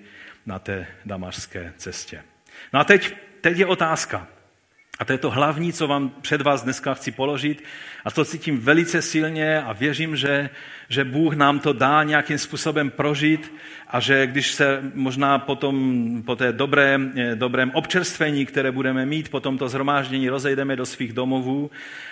[0.47, 2.23] na té damašské cestě.
[2.73, 4.29] No a teď, teď je otázka.
[5.03, 7.65] A to je to hlavní, co vám před vás dneska chci položit.
[8.05, 10.51] A to cítím velice silně a věřím, že,
[10.89, 13.53] že Bůh nám to dá nějakým způsobem prožít
[13.89, 17.01] a že když se možná potom po té dobré,
[17.35, 21.71] dobrém občerstvení, které budeme mít, po tomto zhromáždění rozejdeme do svých domovů,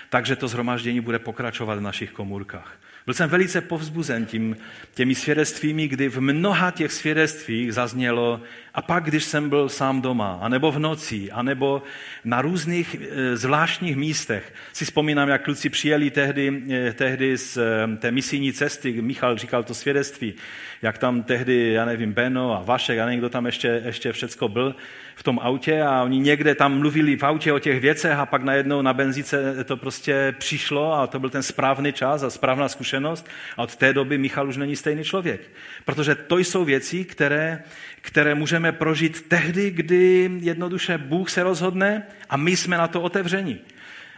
[0.09, 2.77] takže to zhromáždění bude pokračovat v našich komůrkách.
[3.05, 4.57] Byl jsem velice povzbuzen tím,
[4.95, 8.41] těmi svědectvími, kdy v mnoha těch svědectvích zaznělo
[8.75, 11.83] a pak, když jsem byl sám doma, anebo v noci, anebo
[12.25, 14.55] na různých e, zvláštních místech.
[14.73, 19.63] Si vzpomínám, jak kluci přijeli tehdy, e, tehdy z e, té misijní cesty, Michal říkal
[19.63, 20.35] to svědectví,
[20.83, 24.75] jak tam tehdy, já nevím, Beno a Vašek a někdo tam ještě, ještě všecko byl
[25.21, 28.43] v tom autě a oni někde tam mluvili v autě o těch věcech a pak
[28.43, 33.29] najednou na benzíce to prostě přišlo a to byl ten správný čas a správná zkušenost
[33.57, 35.41] a od té doby Michal už není stejný člověk.
[35.85, 37.63] Protože to jsou věci, které,
[38.01, 43.61] které můžeme prožít tehdy, kdy jednoduše Bůh se rozhodne a my jsme na to otevření.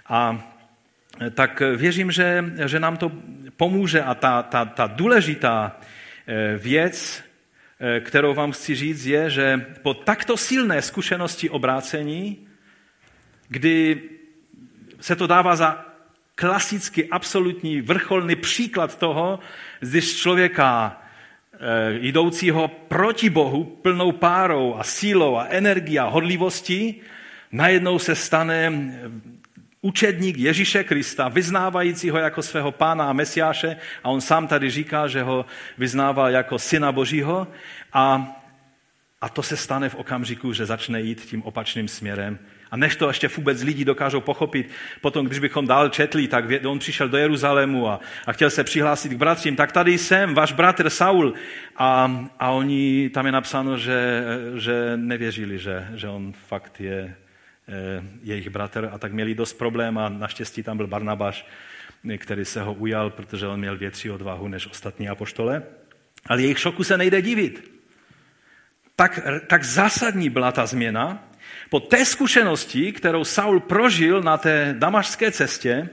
[0.07, 0.49] A
[1.35, 3.13] tak věřím, že, že nám to
[3.57, 5.77] pomůže a ta, ta, ta důležitá
[6.27, 7.23] eh, věc,
[7.85, 12.47] Eh, kterou vám chci říct, je, že po takto silné zkušenosti obrácení,
[13.49, 14.03] kdy
[15.01, 15.85] se to dává za
[16.35, 19.39] klasický, absolutní, vrcholný příklad toho,
[19.81, 21.02] když člověka
[22.01, 27.01] jdoucího proti Bohu plnou párou a sílou a energií a hodlivostí,
[27.53, 28.73] najednou se stane
[29.81, 35.23] učedník Ježíše Krista, vyznávajícího jako svého pána a mesiáše, a on sám tady říká, že
[35.23, 35.47] ho
[35.79, 37.49] vyznával jako syna božího,
[37.93, 38.37] a,
[39.21, 42.39] a to se stane v okamžiku, že začne jít tím opačným směrem.
[42.73, 46.79] A než to ještě vůbec lidi dokážou pochopit, potom, když bychom dál četli, tak on
[46.79, 50.91] přišel do Jeruzalému a, a chtěl se přihlásit k bratřím, tak tady jsem, váš bratr
[50.91, 51.35] Saul.
[51.77, 54.25] A, a oni, tam je napsáno, že,
[54.57, 57.15] že nevěřili, že, že on fakt je
[57.69, 61.47] Eh, jejich bratr a tak měli dost problém a naštěstí tam byl Barnabáš,
[62.19, 65.63] který se ho ujal, protože on měl větší odvahu než ostatní apoštole.
[66.27, 67.73] Ale jejich šoku se nejde divit.
[68.97, 71.29] Tak, tak zásadní byla ta změna.
[71.73, 75.89] Po té zkušenosti, kterou Saul prožil na té damašské cestě,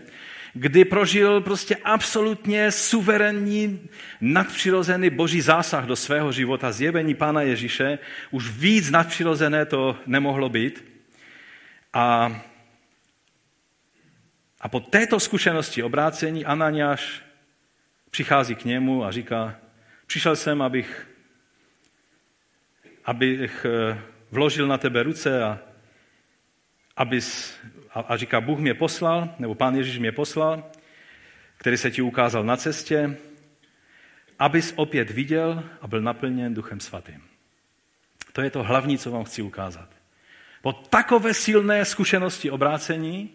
[0.54, 3.90] kdy prožil prostě absolutně suverénní,
[4.22, 8.00] nadpřirozený boží zásah do svého života, zjevení Pána Ježíše,
[8.32, 10.84] už víc nadpřirozené to nemohlo být.
[11.94, 12.42] A,
[14.62, 17.22] a po této zkušenosti obrácení Ananiáš
[18.12, 19.56] přichází k němu a říká,
[20.08, 21.08] přišel jsem, abych,
[23.06, 25.69] abych eh, vložil na tebe ruce a,
[27.00, 27.54] abys,
[27.94, 30.64] a, a říká, Bůh mě poslal, nebo Pán Ježíš mě poslal,
[31.58, 33.18] který se ti ukázal na cestě,
[34.40, 37.24] abys opět viděl a byl naplněn Duchem Svatým.
[38.34, 39.90] To je to hlavní, co vám chci ukázat.
[40.62, 43.30] Po takové silné zkušenosti obrácení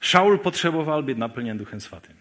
[0.00, 2.16] Šaul potřeboval být naplněn Duchem Svatým.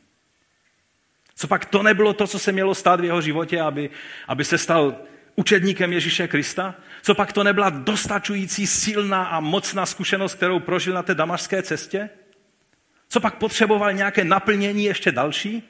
[1.35, 3.89] Co pak to nebylo to, co se mělo stát v jeho životě, aby,
[4.27, 4.95] aby se stal
[5.35, 6.75] učedníkem Ježíše Krista?
[7.01, 12.09] Co pak to nebyla dostačující silná a mocná zkušenost, kterou prožil na té damašské cestě?
[13.09, 15.63] Co pak potřeboval nějaké naplnění ještě další?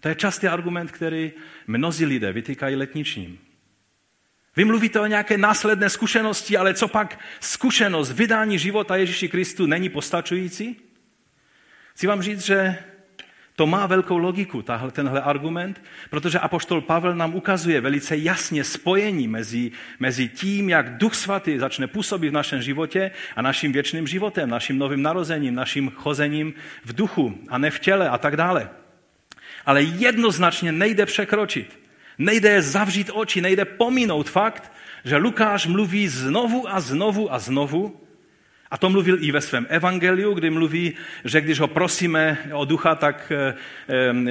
[0.00, 1.32] To je častý argument, který
[1.66, 3.38] mnozí lidé vytýkají letničním.
[4.56, 9.88] Vy mluvíte o nějaké následné zkušenosti, ale co pak zkušenost vydání života Ježíši Kristu není
[9.88, 10.76] postačující?
[11.94, 12.78] Chci vám říct, že
[13.60, 19.28] to má velkou logiku, tahle, tenhle argument, protože apoštol Pavel nám ukazuje velice jasně spojení
[19.28, 24.50] mezi, mezi tím, jak Duch Svatý začne působit v našem životě a naším věčným životem,
[24.50, 28.70] naším novým narozením, naším chozením v duchu a ne v těle a tak dále.
[29.66, 31.80] Ale jednoznačně nejde překročit
[32.18, 34.72] Nejde zavřít oči, nejde pominout fakt,
[35.04, 38.00] že Lukáš mluví znovu a znovu a znovu,
[38.70, 40.92] a to mluvil i ve svém evangeliu, kdy mluví,
[41.24, 43.54] že když ho prosíme o ducha, tak eh,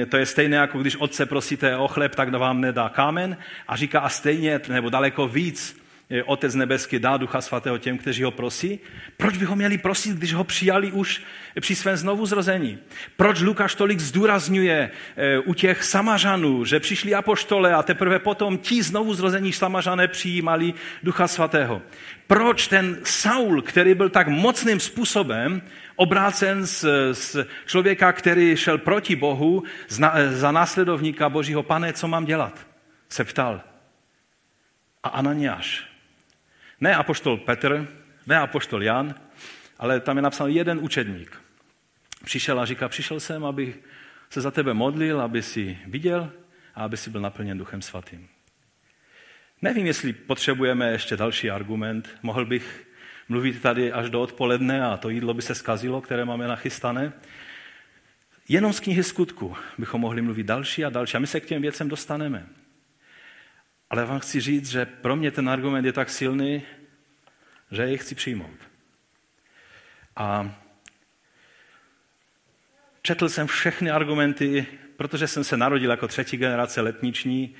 [0.02, 3.36] eh, to je stejné, jako když otce prosíte o chleb, tak vám nedá kámen.
[3.68, 5.80] A říká a stejně, nebo daleko víc,
[6.24, 8.80] Otec nebeský dá Ducha Svatého těm, kteří ho prosí.
[9.16, 11.22] Proč by ho měli prosit, když ho přijali už
[11.60, 12.78] při svém znovuzrození?
[13.16, 18.82] Proč Lukáš tolik zdůrazňuje eh, u těch samařanů, že přišli apoštole a teprve potom ti
[18.82, 21.82] znovuzrození samařané přijímali Ducha Svatého?
[22.30, 25.62] Proč ten Saul, který byl tak mocným způsobem
[25.96, 29.62] obrácen z, z člověka, který šel proti Bohu,
[30.28, 32.66] za následovníka Božího, pane, co mám dělat?
[33.08, 33.60] Se ptal.
[35.02, 35.90] A Ananiáš
[36.80, 37.88] ne apoštol Petr,
[38.26, 39.14] ne apoštol Jan,
[39.78, 41.42] ale tam je napsán jeden učedník.
[42.24, 43.78] Přišel a říká, přišel jsem, abych
[44.30, 46.32] se za tebe modlil, aby si viděl
[46.74, 48.28] a aby si byl naplněn Duchem Svatým.
[49.62, 52.08] Nevím, jestli potřebujeme ještě další argument.
[52.22, 52.86] Mohl bych
[53.28, 57.12] mluvit tady až do odpoledne a to jídlo by se skazilo, které máme nachystané.
[58.48, 61.62] Jenom z knihy skutku bychom mohli mluvit další a další a my se k těm
[61.62, 62.46] věcem dostaneme.
[63.90, 66.62] Ale vám chci říct, že pro mě ten argument je tak silný,
[67.70, 68.56] že jej chci přijmout.
[70.16, 70.54] A
[73.02, 77.54] četl jsem všechny argumenty, protože jsem se narodil jako třetí generace letniční,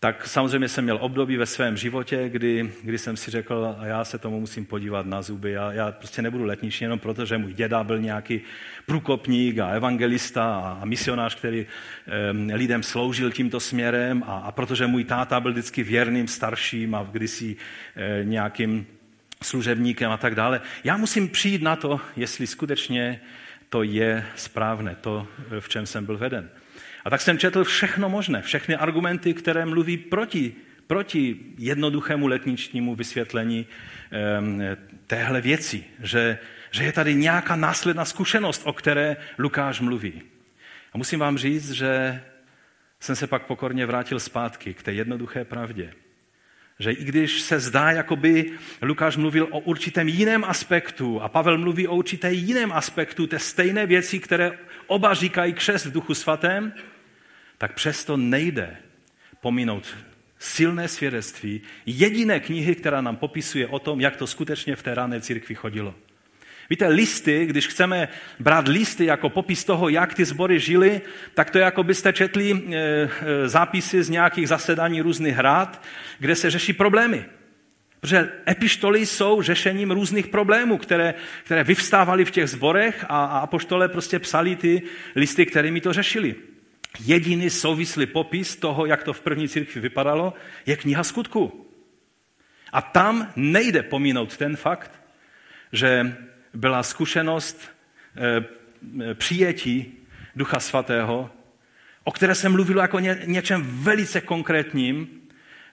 [0.00, 4.04] tak samozřejmě jsem měl období ve svém životě, kdy, kdy jsem si řekl, a já
[4.04, 5.52] se tomu musím podívat na zuby.
[5.52, 8.40] Já, já prostě nebudu letniční jenom proto, že můj děda byl nějaký
[8.86, 11.66] průkopník a evangelista a, a misionář, který
[12.50, 17.08] e, lidem sloužil tímto směrem a, a protože můj táta byl vždycky věrným starším a
[17.12, 17.56] kdysi
[17.96, 18.86] e, nějakým
[19.42, 20.60] služebníkem a tak dále.
[20.84, 23.20] Já musím přijít na to, jestli skutečně
[23.68, 25.26] to je správné, to,
[25.60, 26.50] v čem jsem byl veden.
[27.04, 30.54] A tak jsem četl všechno možné, všechny argumenty, které mluví proti,
[30.86, 33.66] proti jednoduchému letničnímu vysvětlení
[35.06, 36.38] téhle věci, že,
[36.70, 40.22] že je tady nějaká následná zkušenost, o které Lukáš mluví.
[40.92, 42.22] A musím vám říct, že
[43.00, 45.92] jsem se pak pokorně vrátil zpátky k té jednoduché pravdě.
[46.78, 51.58] Že i když se zdá, jako by Lukáš mluvil o určitém jiném aspektu a Pavel
[51.58, 54.58] mluví o určité jiném aspektu té stejné věci, které
[54.90, 56.72] oba říkají křest v duchu svatém,
[57.58, 58.76] tak přesto nejde
[59.40, 59.96] pominout
[60.38, 65.20] silné svědectví jediné knihy, která nám popisuje o tom, jak to skutečně v té rané
[65.20, 65.94] církvi chodilo.
[66.70, 71.00] Víte, listy, když chceme brát listy jako popis toho, jak ty sbory žily,
[71.34, 73.08] tak to je jako byste četli e, e,
[73.48, 75.82] zápisy z nějakých zasedání různých rád,
[76.18, 77.24] kde se řeší problémy.
[78.00, 83.88] Protože epištoly jsou řešením různých problémů, které, které vyvstávaly v těch zborech a, a apoštole
[83.88, 84.82] prostě psali ty
[85.16, 86.34] listy, kterými to řešili.
[87.00, 90.34] Jediný souvislý popis toho, jak to v první církvi vypadalo,
[90.66, 91.66] je kniha skutku.
[92.72, 95.02] A tam nejde pomínout ten fakt,
[95.72, 96.16] že
[96.54, 97.70] byla zkušenost
[98.16, 99.92] e, přijetí
[100.36, 101.30] Ducha Svatého,
[102.04, 105.08] o které se mluvilo jako ně, něčem velice konkrétním,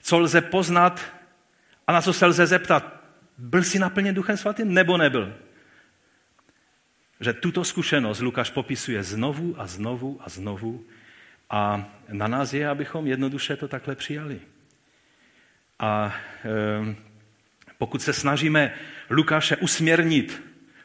[0.01, 1.16] co lze poznat
[1.87, 2.97] a na co se lze zeptat.
[3.37, 5.33] Byl jsi naplněn Duchem Svatým nebo nebyl?
[7.19, 10.85] Že tuto zkušenost Lukáš popisuje znovu a znovu a znovu
[11.49, 14.39] a na nás je, abychom jednoduše to takhle přijali.
[15.79, 16.95] A e,
[17.77, 18.73] pokud se snažíme
[19.09, 20.43] Lukáše usměrnit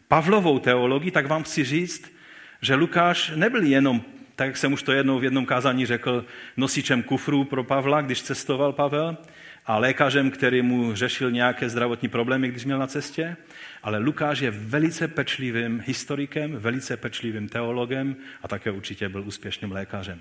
[0.08, 2.12] Pavlovou teologii, tak vám chci říct,
[2.60, 4.02] že Lukáš nebyl jenom,
[4.36, 6.24] tak jak jsem už to jednou v jednom kázání řekl,
[6.56, 9.16] nosičem kufru pro Pavla, když cestoval Pavel,
[9.66, 13.36] a lékařem, který mu řešil nějaké zdravotní problémy, když měl na cestě,
[13.82, 20.20] ale Lukáš je velice pečlivým historikem, velice pečlivým teologem a také určitě byl úspěšným lékařem.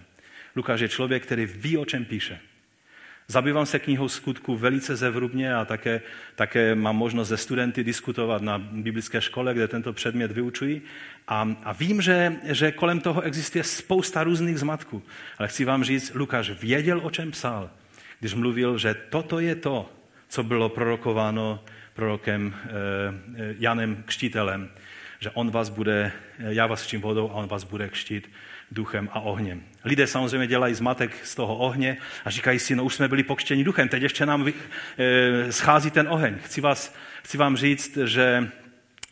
[0.55, 2.39] Lukáš je člověk, který ví, o čem píše.
[3.27, 6.01] Zabývám se knihou skutku velice zevrubně a také,
[6.35, 10.81] také mám možnost se studenty diskutovat na biblické škole, kde tento předmět vyučují.
[11.27, 15.03] A, a vím, že, že kolem toho existuje spousta různých zmatků.
[15.37, 17.69] Ale chci vám říct, Lukáš věděl, o čem psal,
[18.21, 19.89] když mluvil, že toto je to,
[20.27, 22.69] co bylo prorokováno prorokem eh,
[23.59, 24.69] Janem Kštitelem,
[25.19, 28.31] že on vás bude, já vás kštím vodou a on vás bude kštít
[28.71, 29.63] duchem a ohněm.
[29.85, 33.63] Lidé samozřejmě dělají zmatek z toho ohně a říkají si, no už jsme byli pokštěni
[33.63, 34.53] duchem, teď ještě nám
[35.49, 36.35] schází ten oheň.
[36.43, 38.51] Chci, vás, chci vám říct, že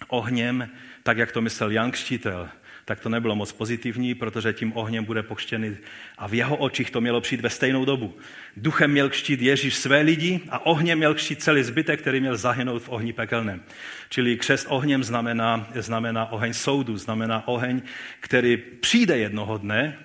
[0.08, 0.70] ohněm,
[1.04, 2.50] tak jak to myslel Jan Kštítel,
[2.90, 5.78] tak to nebylo moc pozitivní, protože tím ohněm bude pokštěný
[6.18, 8.18] a v jeho očích to mělo přijít ve stejnou dobu.
[8.58, 12.84] Duchem měl kštít Ježíš své lidi a ohněm měl kštít celý zbytek, který měl zahynout
[12.84, 13.62] v ohni pekelném.
[14.10, 17.82] Čili křest ohněm znamená, znamená oheň soudu, znamená oheň,
[18.20, 19.98] který přijde jednoho dne,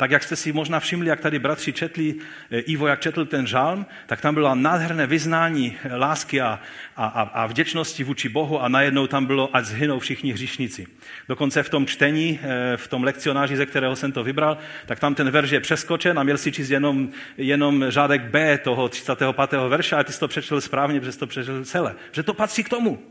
[0.00, 2.14] tak jak jste si možná všimli, jak tady bratři četli,
[2.50, 6.60] eh, Ivo, jak četl ten žálm, tak tam bylo nádherné vyznání lásky a,
[6.96, 10.86] a, a vděčnosti vůči Bohu a najednou tam bylo, ať zhynou všichni hříšníci.
[11.28, 15.14] Dokonce v tom čtení, eh, v tom lekcionáři, ze kterého jsem to vybral, tak tam
[15.14, 19.68] ten verš je přeskočen a měl si číst jenom, jenom řádek B toho 35.
[19.68, 21.94] verše a ty jsi to přečetl správně, protože jsi to přečetl celé.
[22.12, 23.02] Že to patří k tomu.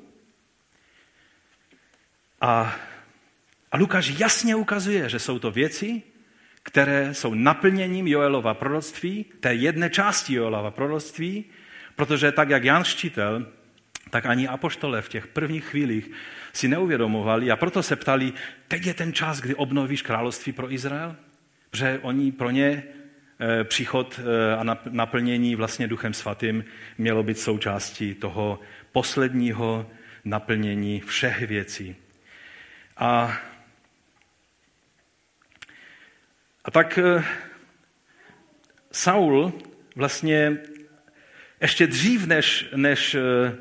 [2.42, 2.76] A,
[3.72, 6.09] a Lukáš jasně ukazuje, že jsou to věci,
[6.70, 11.46] které jsou naplněním Joelova proroctví, té jedné části Joelova proroctví,
[11.96, 13.46] protože tak, jak Jan Štítel,
[14.10, 16.12] tak ani apoštole v těch prvních chvílích
[16.54, 18.34] si neuvědomovali a proto se ptali,
[18.68, 21.16] teď je ten čas, kdy obnovíš království pro Izrael?
[21.70, 22.84] Protože oni pro ně
[23.40, 26.66] eh, příchod eh, a naplnění vlastně Duchem Svatým
[26.98, 28.60] mělo být součástí toho
[28.92, 29.90] posledního
[30.26, 31.96] naplnění všech věcí.
[32.98, 33.38] A
[36.66, 37.24] A tak eh,
[38.92, 39.54] Saul
[39.96, 40.58] vlastně
[41.62, 43.56] ještě dřív, než, než eh,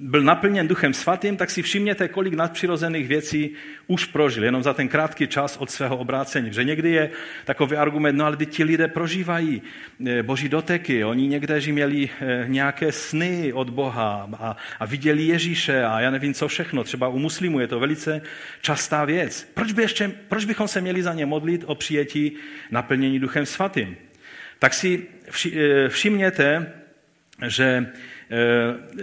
[0.00, 3.50] byl naplněn duchem svatým, tak si všimněte, kolik nadpřirozených věcí
[3.86, 6.52] už prožil, jenom za ten krátký čas od svého obrácení.
[6.52, 7.10] Že někdy je
[7.44, 9.62] takový argument, no ale ti lidé prožívají
[10.06, 12.08] eh, boží doteky, oni někde měli
[12.46, 17.18] nějaké sny od Boha a, a viděli Ježíše a já nevím co všechno, třeba u
[17.18, 18.22] muslimů je to velice
[18.60, 19.50] častá věc.
[19.54, 22.32] Proč, by ještě, proč bychom se měli za ně modlit o přijetí
[22.70, 23.96] naplnění duchem svatým?
[24.58, 25.06] Tak si
[25.52, 26.72] eh, všimněte,
[27.46, 27.92] že eh,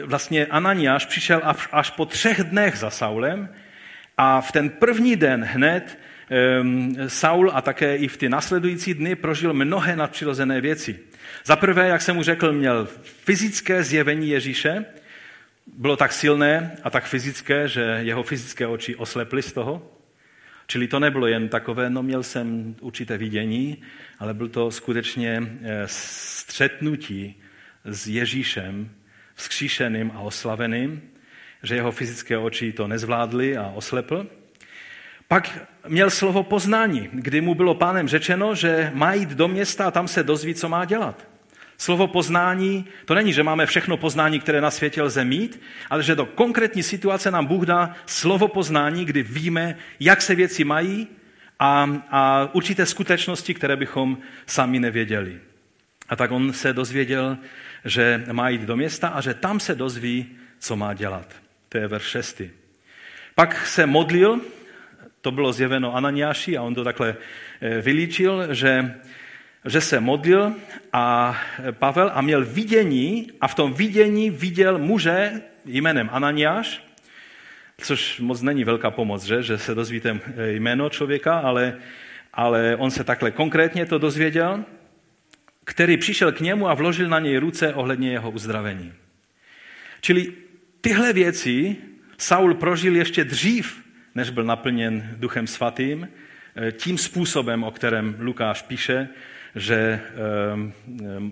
[0.03, 3.49] vlastně Ananiáš přišel až po třech dnech za Saulem
[4.17, 9.15] a v ten první den hned ehm, Saul a také i v ty nasledující dny
[9.15, 10.99] prožil mnohé nadpřirozené věci.
[11.45, 14.85] Za prvé, jak jsem mu řekl, měl fyzické zjevení Ježíše,
[15.67, 19.91] bylo tak silné a tak fyzické, že jeho fyzické oči osleply z toho.
[20.67, 23.77] Čili to nebylo jen takové, no měl jsem určité vidění,
[24.19, 27.35] ale byl to skutečně eh, střetnutí
[27.85, 28.89] s Ježíšem,
[29.37, 31.01] vzkříšeným a oslaveným,
[31.63, 34.27] že jeho fyzické oči to nezvládly a oslepl.
[35.27, 39.91] Pak měl slovo poznání, kdy mu bylo pánem řečeno, že má jít do města a
[39.91, 41.27] tam se dozví, co má dělat.
[41.77, 46.15] Slovo poznání, to není, že máme všechno poznání, které na světě lze mít, ale že
[46.15, 51.07] do konkrétní situace nám Bůh dá slovo poznání, kdy víme, jak se věci mají
[51.59, 55.39] a, a určité skutečnosti, které bychom sami nevěděli.
[56.09, 57.37] A tak on se dozvěděl,
[57.85, 60.25] že má jít do města a že tam se dozví,
[60.59, 61.35] co má dělat.
[61.69, 62.41] To je verš 6.
[63.35, 64.41] Pak se modlil,
[65.21, 67.15] to bylo zjeveno Ananiáši a on to takhle
[67.61, 68.95] eh, vylíčil, že,
[69.65, 70.53] že se modlil
[70.93, 71.37] a
[71.71, 76.83] Pavel a měl vidění a v tom vidění viděl muže jménem Ananiáš,
[77.77, 81.77] což moc není velká pomoc, že, že se dozvíte eh, jméno člověka, ale,
[82.33, 84.65] ale on se takhle konkrétně to dozvěděl,
[85.67, 88.93] který přišel k němu a vložil na něj ruce ohledně jeho uzdravení.
[90.01, 90.33] Čili
[90.81, 91.75] tyhle věci
[92.17, 93.83] Saul prožil ještě dřív,
[94.15, 96.07] než byl naplněn Duchem Svatým,
[96.55, 99.09] eh, tím způsobem, o kterém Lukáš píše,
[99.55, 100.01] že eh,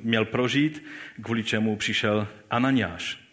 [0.04, 0.84] měl prožít,
[1.22, 3.25] kvůli čemu přišel Ananiáš.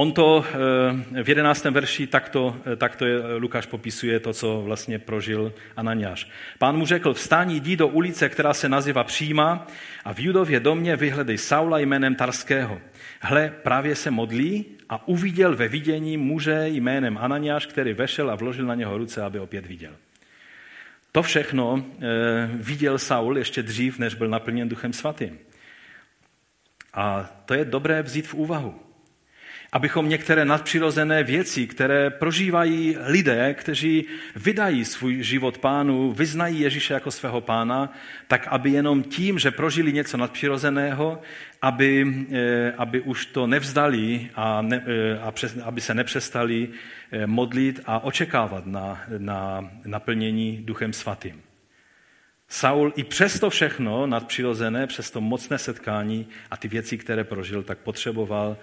[0.00, 3.04] On to eh, v jedenáctém verši takto, takto
[3.38, 6.30] Lukáš popisuje to, co vlastně prožil Ananiáš.
[6.58, 9.66] Pán mu řekl, vstání, jdi do ulice, která se nazývá Příma
[10.04, 12.80] a v Judově domě vyhledej Saula jménem Tarského.
[13.20, 18.66] Hle, právě se modlí a uviděl ve vidění muže jménem Ananiáš, který vešel a vložil
[18.66, 19.92] na něho ruce, aby opět viděl.
[21.12, 21.84] To všechno
[22.54, 25.38] viděl Saul ještě dřív, než byl naplněn Duchem Svatým.
[26.94, 28.87] A to je dobré vzít v úvahu
[29.72, 34.04] abychom některé nadpřirozené věci, které prožívají lidé, kteří
[34.36, 37.92] vydají svůj život pánu, vyznají Ježíše jako svého pána,
[38.28, 41.20] tak aby jenom tím, že prožili něco nadpřirozeného,
[41.62, 46.68] aby, eh, aby už to nevzdali a, ne, eh, a přes, aby se nepřestali
[47.12, 51.42] eh, modlit a očekávat na, na naplnění Duchem Svatým.
[52.48, 57.78] Saul i přesto všechno nadpřirozené, přes to mocné setkání a ty věci, které prožil, tak
[57.78, 58.56] potřeboval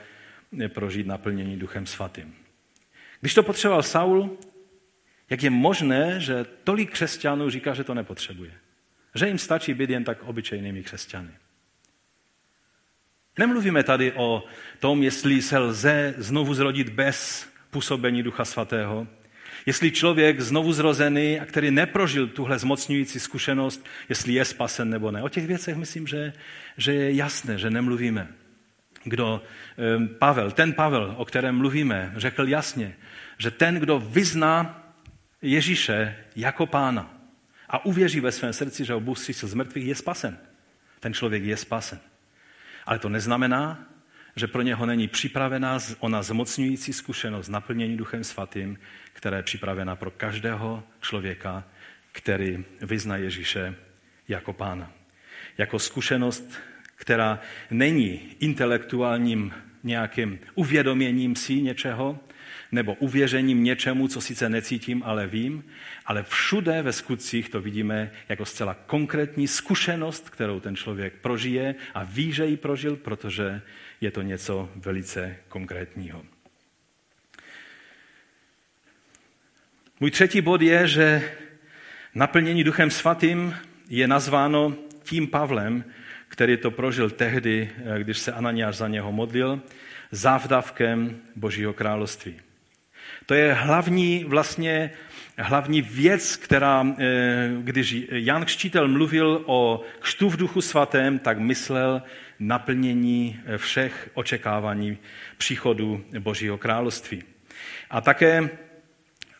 [0.70, 2.36] prožít naplnění Duchem Svatým.
[3.22, 4.38] Když to potřeboval Saul,
[5.30, 8.52] jak je možné, že tolik křesťanů říká, že to nepotřebuje?
[9.16, 11.32] Že jim stačí být jen tak obyčejnými křesťany.
[13.38, 14.44] Nemluvíme tady o
[14.80, 19.08] tom, jestli se lze znovu zrodit bez působení Ducha Svatého.
[19.66, 25.24] Jestli člověk znovu zrozený a který neprožil tuhle zmocňující zkušenost, jestli je spasen nebo ne.
[25.24, 26.34] O těch věcech myslím, že,
[26.78, 28.28] že je jasné, že nemluvíme
[29.06, 29.42] kdo
[30.20, 32.96] Pavel, ten Pavel, o kterém mluvíme, řekl jasně,
[33.38, 34.82] že ten, kdo vyzná
[35.42, 37.14] Ježíše jako pána
[37.70, 40.38] a uvěří ve svém srdci, že ho Bůh z mrtvých, je spasen.
[41.00, 42.00] Ten člověk je spasen.
[42.86, 43.86] Ale to neznamená,
[44.36, 48.80] že pro něho není připravená ona zmocňující zkušenost naplnění Duchem Svatým,
[49.14, 51.64] která je připravena pro každého člověka,
[52.12, 53.76] který vyzná Ježíše
[54.28, 54.92] jako pána.
[55.58, 56.60] Jako zkušenost
[56.96, 57.40] která
[57.72, 62.20] není intelektuálním nějakým uvědoměním si něčeho,
[62.72, 65.64] nebo uvěřením něčemu, co sice necítím, ale vím,
[66.06, 72.04] ale všude ve skutcích to vidíme jako zcela konkrétní zkušenost, kterou ten člověk prožije a
[72.04, 73.62] ví, že ji prožil, protože
[74.02, 76.26] je to něco velice konkrétního.
[80.00, 81.32] Můj třetí bod je, že
[82.16, 83.56] naplnění Duchem Svatým
[83.90, 85.84] je nazváno tím Pavlem,
[86.36, 89.62] který to prožil tehdy, eh, když se Ananiáš za něho modlil,
[90.12, 92.36] závdavkem Božího království.
[93.26, 94.92] To je hlavní, vlastně
[95.38, 102.02] hlavní věc, která, eh, když Jan Křtítel mluvil o křtu v duchu svatém, tak myslel
[102.40, 104.98] naplnění eh, všech očekávání
[105.38, 107.24] příchodu Božího království.
[107.90, 108.50] A také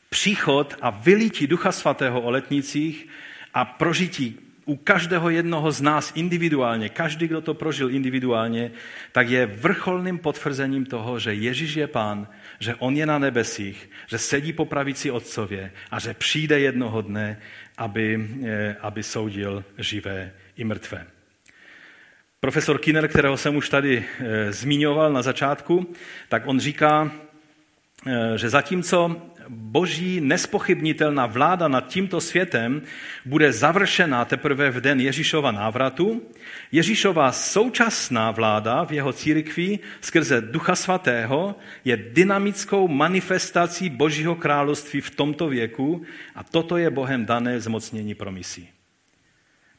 [0.10, 3.08] příchod a vylítí ducha svatého o letnicích
[3.54, 8.72] a prožití u každého jednoho z nás individuálně, každý, kdo to prožil individuálně,
[9.12, 12.28] tak je vrcholným potvrzením toho, že Ježíš je pán,
[12.60, 17.40] že on je na nebesích, že sedí po pravici Otcově a že přijde jednoho dne,
[17.78, 21.08] aby, eh, aby soudil živé i mrtvé.
[22.40, 25.94] Profesor Kinner, kterého jsem už tady e, zmiňoval na začátku,
[26.30, 27.12] tak on říká,
[28.36, 32.82] že zatímco boží nespochybnitelná vláda nad tímto světem
[33.26, 36.22] bude završena teprve v den Ježíšova návratu.
[36.72, 45.10] Ježíšova současná vláda v jeho církvi skrze Ducha Svatého je dynamickou manifestací Božího království v
[45.10, 48.75] tomto věku a toto je Bohem dané zmocnění pro misi.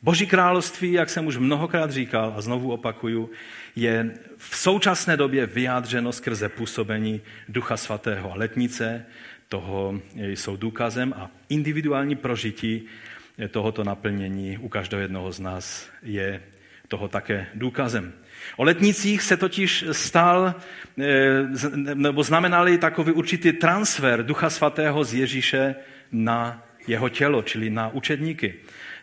[0.07, 3.31] Boží království, jak jsem už mnohokrát říkal a znovu opakuju,
[3.77, 8.33] je v současné době vyjádřeno skrze působení Ducha Svatého.
[8.33, 9.07] A letnice
[9.49, 12.83] toho jsou důkazem a individuální prožití
[13.51, 16.43] tohoto naplnění u každého jednoho z nás je
[16.89, 18.13] toho také důkazem.
[18.57, 20.55] O letnicích se totiž stal,
[20.99, 21.05] eh,
[21.95, 25.75] nebo znamenali takový určitý transfer Ducha Svatého z Ježíše
[26.13, 28.55] na jeho tělo, čili na učedníky.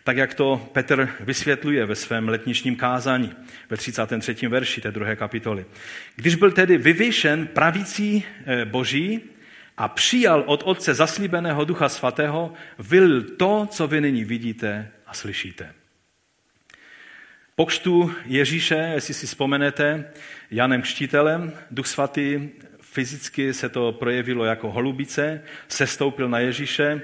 [0.04, 3.36] Tak jak to Petr vysvětluje ve svém letničním kázání
[3.70, 4.48] ve 33.
[4.48, 5.66] verši té druhé kapitoly.
[6.16, 9.22] Když byl tedy vyvěšen pravicí eh, boží,
[9.78, 15.74] a přijal od Otce zaslíbeného Ducha Svatého, vylil to, co vy nyní vidíte a slyšíte.
[17.56, 20.12] Po křtu Ježíše, jestli si vzpomenete,
[20.52, 22.50] Janem Kštitelem, Duch Svatý
[22.82, 27.02] fyzicky se to projevilo jako holubice, sestoupil na Ježíše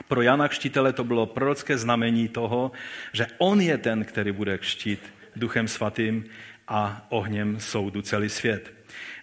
[0.00, 2.72] a pro Jana Kštitele to bylo prorocké znamení toho,
[3.12, 5.00] že on je ten, který bude kštit
[5.36, 6.24] Duchem Svatým
[6.68, 8.72] a ohněm soudu celý svět.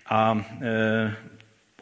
[0.09, 1.15] A e,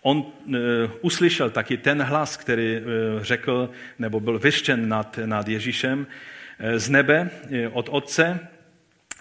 [0.01, 0.57] on e,
[1.01, 2.81] uslyšel taky ten hlas, který e,
[3.21, 3.69] řekl,
[3.99, 6.07] nebo byl vyštěn nad, nad Ježíšem
[6.59, 8.39] e, z nebe e, od Otce,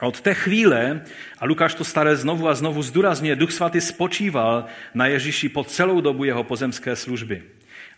[0.00, 1.00] a od té chvíle,
[1.38, 4.64] a Lukáš to staré znovu a znovu zdůrazňuje, Duch Svatý spočíval
[4.94, 7.42] na Ježíši po celou dobu jeho pozemské služby.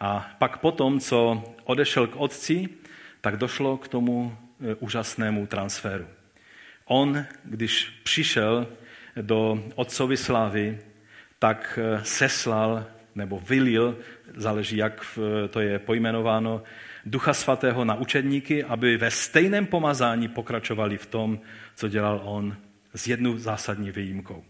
[0.00, 2.68] A pak potom, co odešel k otci,
[3.20, 6.06] tak došlo k tomu e, úžasnému transferu.
[6.84, 8.66] On, když přišel
[9.20, 10.78] do otcovy slávy,
[11.38, 13.98] tak e, seslal nebo vylil,
[14.36, 15.18] záleží, jak
[15.50, 16.62] to je pojmenováno,
[17.06, 21.40] Ducha Svatého na učedníky, aby ve stejném pomazání pokračovali v tom,
[21.74, 22.56] co dělal on
[22.94, 24.44] s jednou zásadní výjimkou.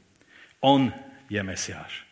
[0.60, 0.92] On
[1.30, 2.05] je Mesiáš.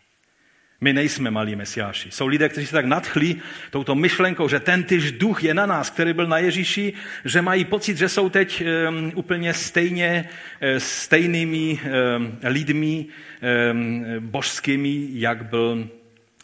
[0.84, 2.10] My nejsme malí mesiáši.
[2.10, 3.36] Jsou lidé, kteří se tak nadchli
[3.70, 6.92] touto myšlenkou, že ten tyž duch je na nás, který byl na Ježíši,
[7.24, 13.06] že mají pocit, že jsou teď um, úplně stejně uh, stejnými um, lidmi
[13.72, 15.88] um, božskými, jak, byl,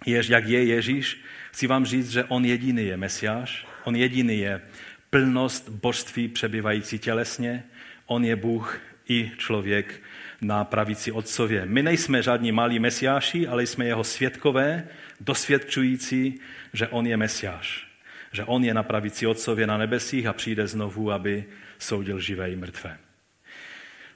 [0.07, 1.21] jež, jak je Ježíš.
[1.53, 4.61] Chci vám říct, že on jediný je mesiáš, on jediný je
[5.11, 7.65] plnost božství přebývající tělesně,
[8.07, 10.03] on je Bůh i člověk
[10.41, 11.67] na pravici Otcově.
[11.67, 14.85] My nejsme žádní malí mesiáši, ale jsme jeho svědkové,
[15.21, 16.41] dosvědčující,
[16.73, 17.87] že on je mesiáš.
[18.33, 21.45] Že on je na pravici Otcově na nebesích a přijde znovu, aby
[21.79, 22.99] soudil živé i mrtvé.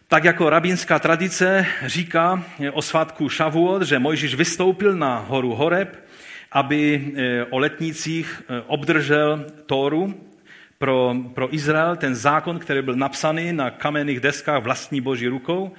[0.09, 6.05] Tak jako rabínská tradice říká o svátku Šavuot, že Mojžíš vystoupil na horu Horeb,
[6.53, 10.15] aby eh, o letnících eh, obdržel Tóru,
[10.79, 15.73] pro, pro Izrael, ten zákon, který byl napsaný na kamenných deskách vlastní boží rukou,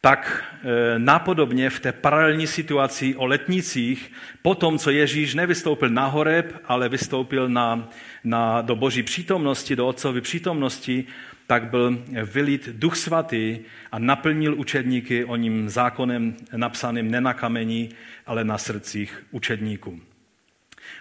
[0.00, 6.06] tak e, napodobně v té paralelní situaci o letnicích, po tom, co Ježíš nevystoupil na
[6.06, 7.88] horeb, ale vystoupil na,
[8.24, 11.04] na, do boží přítomnosti, do otcovy přítomnosti,
[11.46, 13.58] tak byl vylit duch svatý
[13.92, 17.88] a naplnil učedníky o ním zákonem napsaným ne na kameni,
[18.26, 20.00] ale na srdcích učedníků.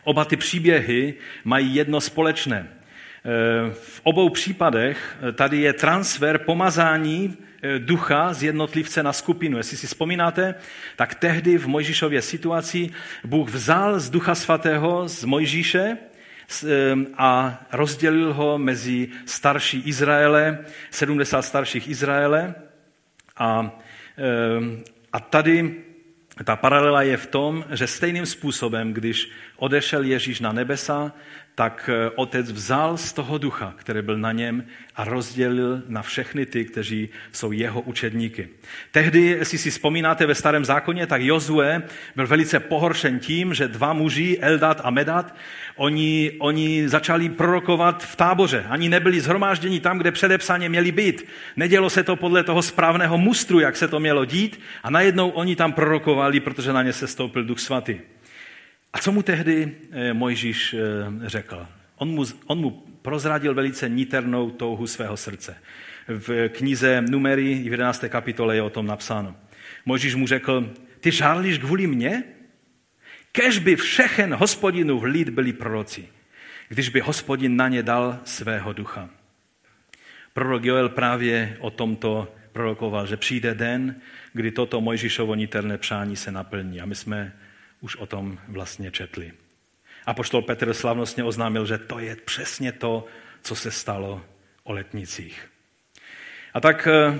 [0.04, 2.68] Oba ty příběhy mají jedno společné.
[3.74, 9.58] V obou případech eh, tady je transfer pomazání eh, ducha z jednotlivce na skupinu.
[9.58, 10.56] Jestli si vzpomínáte,
[10.96, 12.90] tak tehdy v Mojžíšově situaci
[13.24, 16.68] Bůh vzal z ducha svatého z Mojžíše eh,
[17.18, 22.56] a rozdělil ho mezi starší Izraele, 70 starších Izraele.
[23.40, 23.80] A,
[25.14, 25.76] a tady
[26.44, 31.14] ta paralela je v tom, že stejným způsobem, když odešel Ježíš na nebesa,
[31.58, 34.64] tak eh, otec vzal z toho ducha, který byl na něm
[34.96, 38.50] a rozdělil na všechny ty, kteří jsou jeho učedníky.
[38.92, 41.84] Tehdy, jestli si vzpomínáte ve starém zákoně, tak Jozue
[42.16, 45.36] byl velice pohoršen tím, že dva muži, Eldat a Medat,
[45.76, 48.66] oni, oni začali prorokovat v táboře.
[48.70, 51.26] Ani nebyli zhromážděni tam, kde předepsaně měli být.
[51.56, 55.56] Nedělo se to podle toho správného mustru, jak se to mělo dít a najednou oni
[55.56, 57.98] tam prorokovali, protože na ně se stoupil duch svatý.
[58.98, 60.80] A co mu tehdy eh, Mojžíš eh,
[61.30, 61.68] řekl?
[61.96, 62.72] On mu, on mu
[63.02, 65.58] prozradil velice niternou touhu svého srdce.
[66.08, 68.06] V knize Numery v 11.
[68.10, 69.36] kapitole je o tom napsáno.
[69.86, 72.24] Mojžíš mu řekl, ty žárlíš kvůli mně?
[73.32, 76.10] Kež by všechen hospodinův lid byli proroci,
[76.70, 79.10] když by hospodin na ně dal svého ducha.
[80.34, 83.96] Prorok Joel právě o tomto prorokoval, že přijde den,
[84.34, 86.82] kdy toto Mojžíšovo niterné přání se naplní.
[86.82, 87.34] A my jsme
[87.82, 89.32] už o tom vlastně četli.
[90.06, 93.06] A poštol Petr slavnostně oznámil, že to je přesně to,
[93.42, 94.22] co se stalo
[94.64, 95.50] o letnicích.
[96.54, 97.20] A tak eh,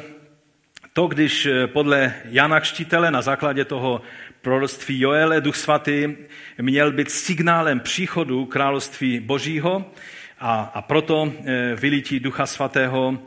[0.94, 4.02] to, když eh, podle Jana Kštítele na základě toho
[4.42, 6.16] proroctví Joele Duch Svatý
[6.62, 9.92] měl být signálem příchodu království Božího
[10.40, 13.20] a, a proto eh, vylití Ducha Svatého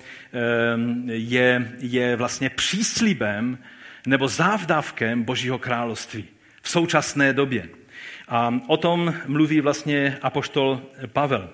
[1.07, 3.59] je, je vlastně příslibem
[4.07, 6.29] nebo závdavkem Božího království
[6.63, 7.69] v současné době.
[8.29, 10.83] A o tom mluví vlastně apoštol
[11.13, 11.51] Pavel,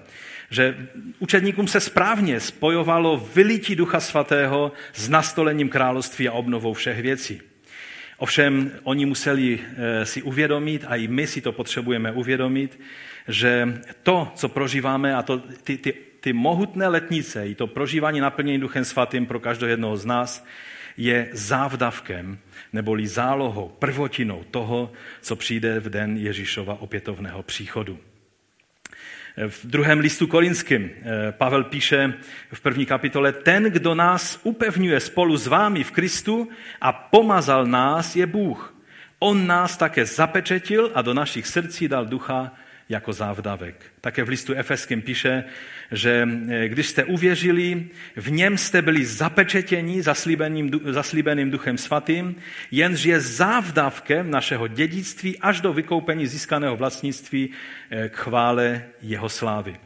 [0.51, 0.89] že
[1.19, 7.41] učedníkům se správně spojovalo vylití Ducha Svatého s nastolením království a obnovou všech věcí.
[8.19, 12.81] Ovšem oni museli eh, si uvědomit, a i my si to potřebujeme uvědomit,
[13.29, 18.59] že to, co prožíváme, a to, ty, ty, ty mohutné letnice, i to prožívání naplnění
[18.59, 20.47] Duchem Svatým pro každého jednoho z nás,
[20.97, 22.39] je závdavkem
[22.73, 27.99] neboli zálohou, prvotinou toho, co přijde v den Ježíšova opětovného příchodu.
[29.49, 32.15] V druhém listu korinským eh, Pavel píše
[32.53, 36.49] v první kapitole, ten, kdo nás upevňuje spolu s vámi v Kristu
[36.81, 38.75] a pomazal nás, je Bůh.
[39.19, 42.53] On nás také zapečetil a do našich srdcí dal ducha
[42.89, 43.85] jako závdavek.
[44.01, 45.45] Také v listu Efeským píše,
[45.93, 52.37] že eh, když jste uvěřili, v něm jste byli zapečetěni zaslíbeným, zaslíbeným duchem svatým,
[52.71, 57.51] jenž je závdavkem našeho dědictví až do vykoupení získaného vlastnictví
[57.91, 59.77] eh, k chvále jeho slávy.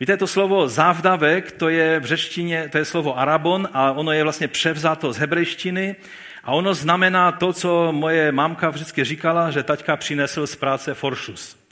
[0.00, 4.22] Víte, to slovo závdavek, to je v řečtině, to je slovo arabon a ono je
[4.22, 5.96] vlastně převzato z hebrejštiny
[6.44, 11.63] a ono znamená to, co moje mámka vždycky říkala, že taťka přinesl z práce foršus.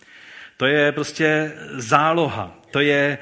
[0.62, 2.58] To je prostě záloha.
[2.70, 3.18] To je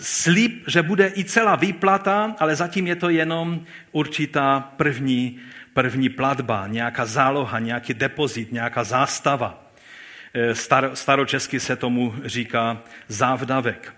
[0.00, 5.38] slib, že bude i celá výplata, ale zatím je to jenom určitá první,
[5.74, 9.70] první platba, nějaká záloha, nějaký depozit, nějaká zástava.
[10.34, 13.94] E, star, staročesky se tomu říká závdavek,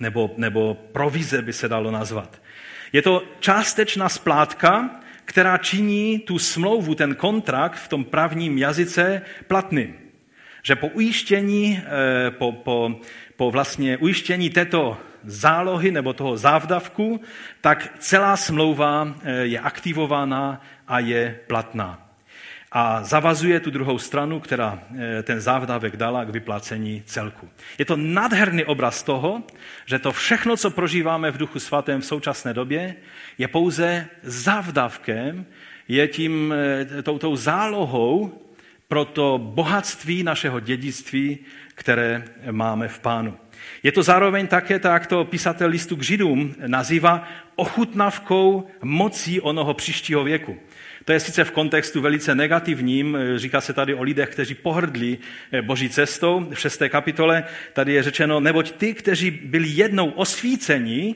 [0.00, 2.42] nebo, nebo provize by se dalo nazvat.
[2.92, 4.90] Je to částečná splátka,
[5.24, 10.07] která činí tu smlouvu, ten kontrakt v tom právním jazyce platným.
[10.62, 13.00] Že po ujištění, eh, po, po,
[13.36, 17.20] po vlastně ujištění této zálohy nebo toho závdavku,
[17.60, 22.04] tak celá smlouva eh, je aktivována a je platná.
[22.72, 27.48] A zavazuje tu druhou stranu, která eh, ten závdavek dala k vyplacení celku.
[27.78, 29.42] Je to nádherný obraz toho,
[29.86, 32.94] že to všechno, co prožíváme v Duchu Svatém v současné době,
[33.38, 35.46] je pouze závdavkem,
[35.88, 36.54] je tím,
[37.02, 38.47] tou, tou zálohou
[38.88, 41.38] pro to bohatství našeho dědictví,
[41.74, 43.36] které máme v Pánu.
[43.82, 50.24] Je to zároveň také, tak to písatel listu k Židům nazývá ochutnavkou mocí onoho příštího
[50.24, 50.58] věku.
[51.04, 55.18] To je sice v kontextu velice negativním, říká se tady o lidech, kteří pohrdli
[55.62, 56.46] boží cestou.
[56.50, 61.14] V šesté kapitole tady je řečeno, neboť ty, kteří byli jednou osvíceni,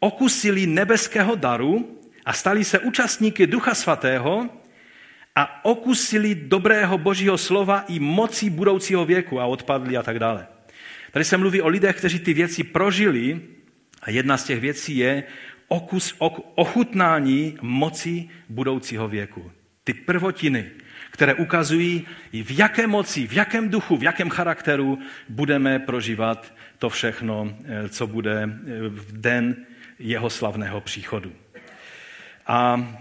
[0.00, 4.48] okusili nebeského daru a stali se účastníky Ducha Svatého,
[5.36, 10.46] a okusili dobrého božího slova i mocí budoucího věku a odpadli a tak dále.
[11.12, 13.40] Tady se mluví o lidech, kteří ty věci prožili
[14.02, 15.24] a jedna z těch věcí je
[15.68, 16.14] okus,
[16.54, 19.52] ochutnání moci budoucího věku.
[19.84, 20.70] Ty prvotiny,
[21.10, 27.56] které ukazují, v jaké moci, v jakém duchu, v jakém charakteru budeme prožívat to všechno,
[27.64, 29.56] eh, co bude eh, v den
[29.98, 31.32] jeho slavného příchodu.
[32.46, 32.94] A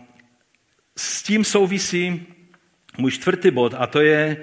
[1.00, 2.26] s tím souvisí
[2.98, 4.38] můj čtvrtý bod a to je,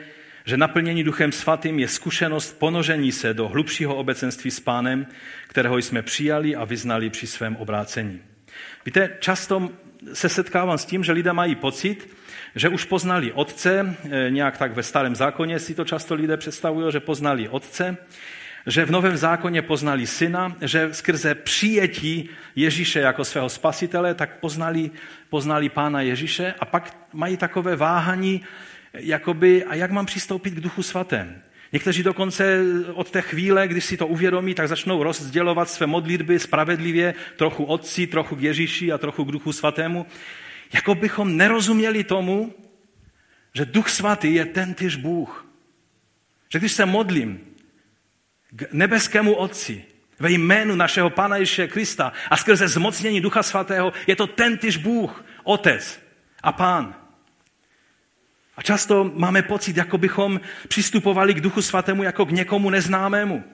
[0.44, 5.06] že naplnění Duchem Svatým je zkušenost ponožení se do hlubšího obecenství s Pánem,
[5.48, 8.20] kterého jsme přijali a vyznali při svém obrácení.
[8.86, 9.70] Víte, často
[10.12, 12.16] se setkávám s tím, že lidé mají pocit,
[12.54, 16.92] že už poznali Otce, eh, nějak tak ve starém zákoně si to často lidé představují,
[16.92, 17.96] že poznali Otce,
[18.66, 24.90] že v Novém zákoně poznali syna, že skrze přijetí Ježíše jako svého spasitele, tak poznali,
[25.30, 28.42] poznali pána Ježíše a pak mají takové váhaní,
[28.92, 31.42] jakoby, a jak mám přistoupit k duchu svatém.
[31.72, 32.60] Někteří dokonce
[32.94, 38.06] od té chvíle, když si to uvědomí, tak začnou rozdělovat své modlitby spravedlivě, trochu otci,
[38.06, 40.06] trochu k Ježíši a trochu k duchu svatému.
[40.72, 42.54] Jako bychom nerozuměli tomu,
[43.54, 45.46] že duch svatý je ten tyž Bůh.
[46.52, 47.40] Že když se modlím,
[48.50, 49.84] k nebeskému Otci
[50.18, 54.76] ve jménu našeho Pána Ježíše Krista a skrze zmocnění Ducha Svatého je to ten tyž
[54.76, 56.00] Bůh, Otec
[56.42, 56.94] a Pán.
[58.56, 63.44] A často máme pocit, jako bychom přistupovali k Duchu Svatému jako k někomu neznámému.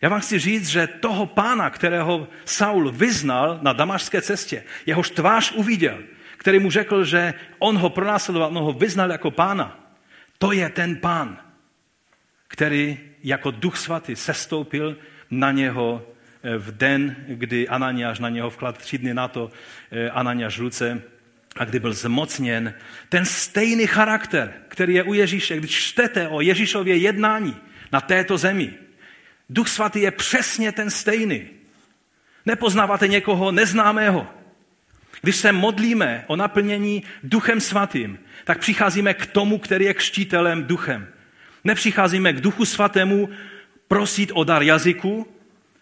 [0.00, 5.52] Já vám chci říct, že toho pána, kterého Saul vyznal na damašské cestě, jehož tvář
[5.52, 5.98] uviděl,
[6.36, 9.94] který mu řekl, že on ho pronásledoval, on ho vyznal jako pána,
[10.38, 11.38] to je ten pán,
[12.48, 14.96] který jako duch svatý sestoupil
[15.30, 16.06] na něho
[16.42, 19.50] eh, v den, kdy Ananiáš na něho vklad tři dny na to,
[19.90, 21.02] eh, Ananiáš Luce,
[21.56, 22.74] a kdy byl zmocněn,
[23.08, 27.56] ten stejný charakter, který je u Ježíše, když čtete o Ježíšově jednání
[27.92, 28.74] na této zemi,
[29.50, 31.46] Duch svatý je přesně ten stejný.
[32.46, 34.26] Nepoznáváte někoho neznámého.
[35.20, 41.08] Když se modlíme o naplnění Duchem svatým, tak přicházíme k tomu, který je křtitelem duchem.
[41.68, 43.28] Nepřicházíme k Duchu Svatému
[43.88, 45.26] prosit o dar jazyku,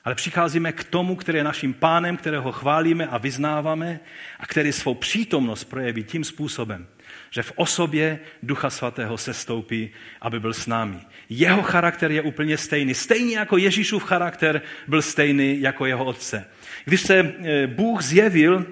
[0.05, 4.01] ale přicházíme k tomu, který je naším pánem, kterého chválíme a vyznáváme
[4.41, 6.87] a který svou přítomnost projeví tím způsobem,
[7.30, 10.99] že v osobě Ducha Svatého se stoupí, aby byl s námi.
[11.28, 12.95] Jeho charakter je úplně stejný.
[12.95, 16.47] Stejně jako Ježíšův charakter byl stejný jako jeho otce.
[16.84, 18.66] Když se eh, Bůh zjevil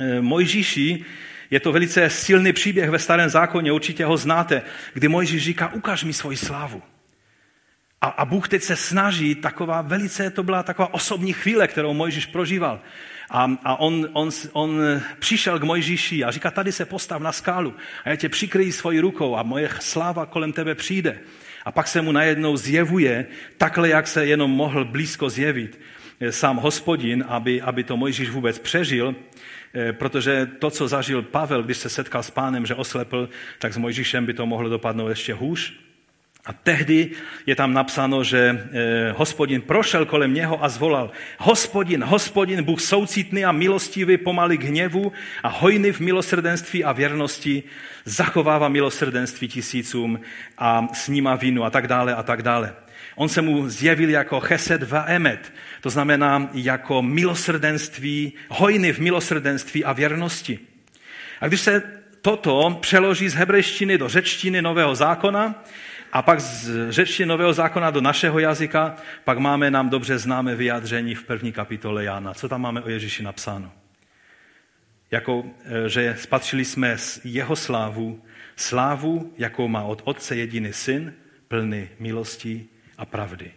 [0.00, 1.04] eh, Mojžíši
[1.50, 6.04] je to velice silný příběh ve starém zákoně, určitě ho znáte, kdy Mojžíš říká, ukaž
[6.04, 6.82] mi svoji slávu.
[8.00, 12.26] A, a Bůh teď se snaží, taková velice, to byla taková osobní chvíle, kterou Mojžíš
[12.26, 12.80] prožíval.
[13.30, 14.80] A, a on, on, on
[15.18, 17.74] přišel k Mojžíši a říká, tady se postav na skálu
[18.04, 21.18] a já tě přikryji svojí rukou a moje sláva kolem tebe přijde.
[21.64, 23.26] A pak se mu najednou zjevuje
[23.56, 25.80] takhle, jak se jenom mohl blízko zjevit
[26.20, 29.14] eh, sám hospodin, aby, aby to Mojžíš vůbec přežil,
[29.92, 34.26] protože to, co zažil Pavel, když se setkal s pánem, že oslepl, tak s Mojžíšem
[34.26, 35.72] by to mohlo dopadnout ještě hůř.
[36.48, 37.10] A tehdy
[37.46, 43.44] je tam napsáno, že eh, hospodin prošel kolem něho a zvolal Hospodin, hospodin, Bůh soucitný
[43.44, 45.12] a milostivý, pomaly k hněvu
[45.42, 47.62] a hojný v milosrdenství a věrnosti,
[48.04, 50.20] zachovává milosrdenství tisícům
[50.58, 52.74] a sníma vinu a tak dále a tak dále.
[53.18, 59.84] On se mu zjevil jako chesed va emet, to znamená jako milosrdenství, hojný v milosrdenství
[59.84, 60.58] a věrnosti.
[61.40, 61.82] A když se
[62.22, 65.64] toto přeloží z hebrejštiny do řečtiny Nového zákona,
[66.12, 71.14] a pak z řeči Nového zákona do našeho jazyka, pak máme nám dobře známé vyjádření
[71.14, 72.34] v první kapitole Jana.
[72.34, 73.72] Co tam máme o Ježíši napsáno?
[75.10, 78.22] Jako, e, že spatřili jsme jeho slávu,
[78.56, 81.14] slávu, jakou má od Otce jediný syn,
[81.48, 83.52] plný milosti a pravdy.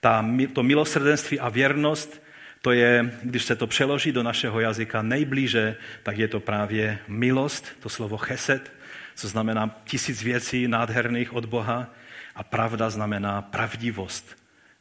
[0.00, 2.22] Ta, to milosrdenství a věrnost,
[2.62, 7.72] to je, když se to přeloží do našeho jazyka nejblíže, tak je to právě milost,
[7.80, 8.72] to slovo cheset,
[9.14, 11.94] co znamená tisíc věcí nádherných od Boha
[12.34, 14.36] a pravda znamená pravdivost,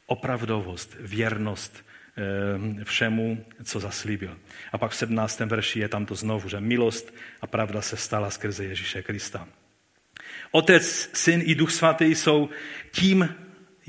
[0.06, 1.86] opravdovost, věrnost
[2.80, 4.38] eh, všemu, co zaslíbil.
[4.72, 5.40] A pak v 17.
[5.40, 9.48] verši je tam to znovu, že milost a pravda se stala skrze Ježíše Krista.
[10.52, 12.50] Otec, syn i duch svatý jsou
[12.92, 13.36] tím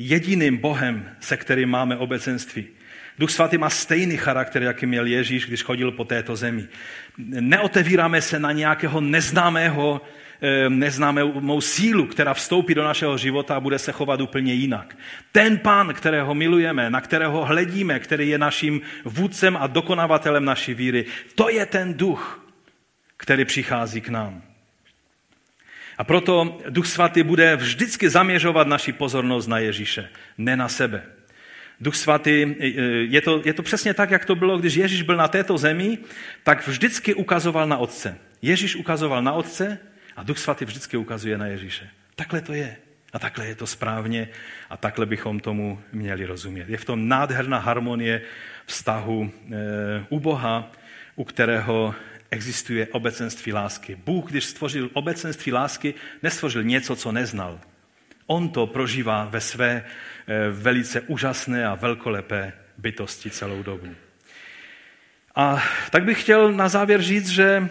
[0.09, 2.67] jediným Bohem, se kterým máme obecenství.
[3.19, 6.67] Duch svatý má stejný charakter, jaký měl Ježíš, když chodil po této zemi.
[7.19, 10.01] Neotevíráme se na nějakého neznámého
[10.69, 14.97] neznámou sílu, která vstoupí do našeho života a bude se chovat úplně jinak.
[15.33, 21.05] Ten pán, kterého milujeme, na kterého hledíme, který je naším vůdcem a dokonavatelem naší víry,
[21.35, 22.47] to je ten duch,
[23.17, 24.43] který přichází k nám.
[26.01, 31.03] A proto Duch Svatý bude vždycky zaměřovat naši pozornost na Ježíše, ne na sebe.
[31.81, 32.67] Duch Svatý, e,
[33.05, 35.99] je to, je to přesně tak, jak to bylo, když Ježíš byl na této zemi,
[36.43, 38.19] tak vždycky ukazoval na Otce.
[38.43, 39.79] Ježíš ukazoval na Otce
[40.17, 41.89] a Duch Svatý vždycky ukazuje na Ježíše.
[42.15, 42.77] Takhle to je.
[43.13, 44.29] A takhle je to správně
[44.71, 46.69] a takhle bychom tomu měli rozumět.
[46.69, 48.23] Je v tom nádherná harmonie
[48.67, 49.57] vztahu e,
[50.09, 50.73] u Boha,
[51.17, 51.95] u kterého
[52.31, 53.95] existuje obecenství lásky.
[53.95, 57.61] Bůh, když stvořil obecenství lásky, nestvořil něco, co neznal.
[58.27, 59.85] On to prožívá ve své e,
[60.51, 63.95] velice úžasné a velkolepé bytosti celou dobu.
[65.35, 67.69] A tak bych chtěl na závěr říct, že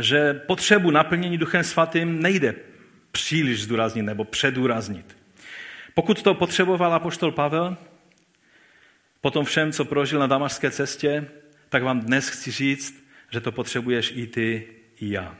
[0.00, 2.54] že potřebu naplnění Duchem Svatým nejde
[3.12, 5.16] příliš zdůraznit nebo předůraznit.
[5.94, 7.76] Pokud to potřeboval apoštol Pavel,
[9.20, 11.28] po tom všem, co prožil na damašské cestě,
[11.68, 13.03] tak vám dnes chci říct,
[13.34, 14.66] že to potřebuješ i ty,
[15.00, 15.36] i já.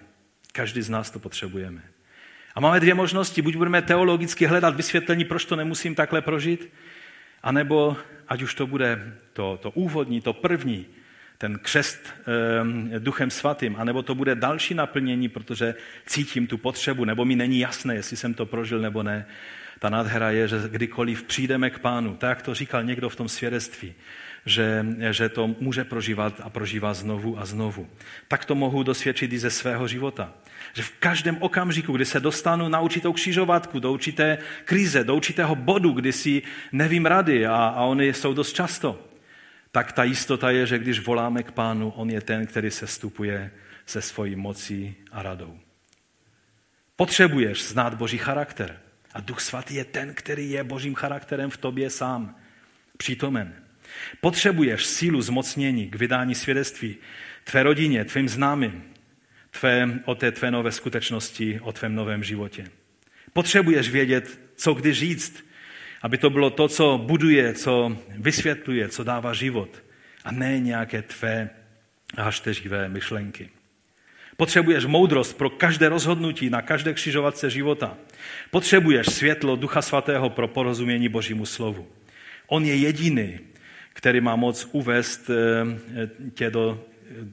[0.53, 1.83] Každý z nás to potřebujeme.
[2.55, 3.43] A máme dvě možnosti.
[3.43, 6.73] Buď budeme teologicky hledat vysvětlení, proč to nemusím takhle prožít,
[7.43, 7.97] anebo
[8.29, 10.87] ať už to bude to, to úvodní, to první,
[11.39, 12.15] ten křest
[12.95, 15.75] e, duchem svatým, anebo to bude další naplnění, protože
[16.07, 19.27] cítím tu potřebu, nebo mi není jasné, jestli jsem to prožil nebo ne.
[19.79, 23.95] Ta nádhera je, že kdykoliv přijdeme k pánu, tak to říkal někdo v tom svědectví,
[24.47, 27.89] že, že to může prožívat a prožívá znovu a znovu.
[28.29, 30.33] Tak to mohu dosvědčit i ze svého života.
[30.73, 35.55] Že v každém okamžiku, kdy se dostanu na určitou křižovatku, do určité krize, do určitého
[35.55, 36.43] bodu, kdy si
[36.73, 39.01] nevím rady a, a oni jsou dost často,
[39.71, 43.51] tak ta jistota je, že když voláme k pánu, on je ten, který se stupuje
[43.87, 45.59] se svojí mocí a radou.
[46.97, 48.81] Potřebuješ znát Boží charakter.
[49.15, 52.37] A Duch Svatý je ten, který je Božím charakterem v tobě sám,
[52.97, 53.64] přítomen.
[54.21, 56.97] Potřebuješ sílu zmocnění k vydání svědectví
[57.45, 58.83] tvé rodině, tvým známým,
[59.51, 62.65] tvé, o té tvé nové skutečnosti, o tvém novém životě.
[63.33, 65.45] Potřebuješ vědět, co kdy říct,
[66.03, 69.83] aby to bylo to, co buduje, co vysvětluje, co dává život
[70.25, 71.51] a ne nějaké tvé
[72.19, 73.49] hašteřivé myšlenky.
[74.37, 77.97] Potřebuješ moudrost pro každé rozhodnutí na každé křižovatce života.
[78.51, 81.89] Potřebuješ světlo Ducha Svatého pro porozumění Božímu slovu.
[82.47, 83.39] On je jediný,
[83.95, 86.85] který má moc uvést eh, tě do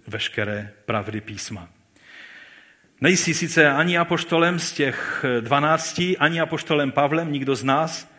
[0.07, 1.69] veškeré pravdy písma.
[3.01, 8.11] Nejsi sice ani apoštolem z těch dvanácti, ani apoštolem Pavlem, nikdo z nás,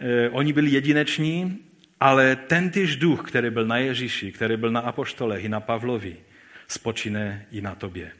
[0.00, 1.58] Eh, oni byli jedineční,
[2.00, 6.16] ale ten tyž duch, který byl na Ježíši, který byl na apoštolech i na Pavlovi,
[6.68, 8.12] spočine i na tobě.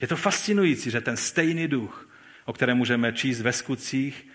[0.00, 2.08] Je to fascinující, že ten stejný duch,
[2.44, 4.26] o kterém můžeme číst ve skutcích,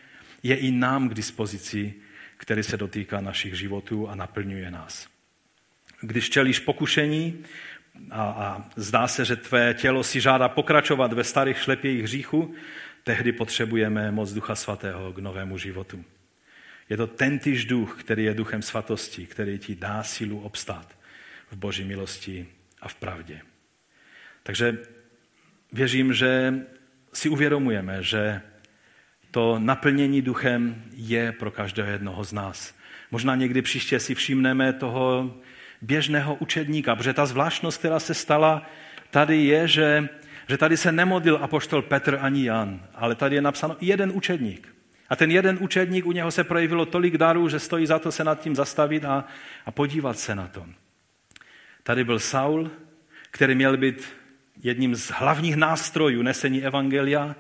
[0.44, 1.94] je i nám k dispozici,
[2.38, 5.08] který se dotýká našich životů a naplňuje nás.
[6.02, 7.44] Když čelíš pokušení
[8.12, 12.56] a, a zdá se, že tvé tělo si žádá pokračovat ve starých šlepějích hříchu,
[13.04, 16.06] tehdy potřebujeme moc Ducha Svatého k novému životu.
[16.90, 20.98] Je to ten týž duch, který je duchem svatosti, který ti dá sílu obstát
[21.52, 22.48] v boží milosti
[22.82, 23.42] a v pravdě.
[24.44, 24.78] Takže
[25.72, 26.54] věřím, že
[27.14, 28.42] si uvědomujeme, že
[29.32, 32.74] to naplnění duchem je pro každého jednoho z nás.
[33.12, 35.36] Možná někdy příště si všimneme toho
[35.82, 38.66] běžného učedníka, protože ta zvláštnost, která se stala
[39.12, 40.10] tady je, že,
[40.50, 44.76] že tady se nemodlil apoštol Petr ani Jan, ale tady je napsáno jeden učedník.
[45.10, 48.24] A ten jeden učedník, u něho se projevilo tolik darů, že stojí za to se
[48.24, 49.26] nad tím zastavit a,
[49.66, 50.66] a podívat se na to.
[51.84, 52.72] Tady byl Saul,
[53.32, 54.08] který měl být
[54.64, 57.36] jedním z hlavních nástrojů nesení evangelia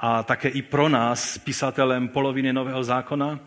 [0.00, 3.40] a také i pro nás, pisatelem poloviny Nového zákona.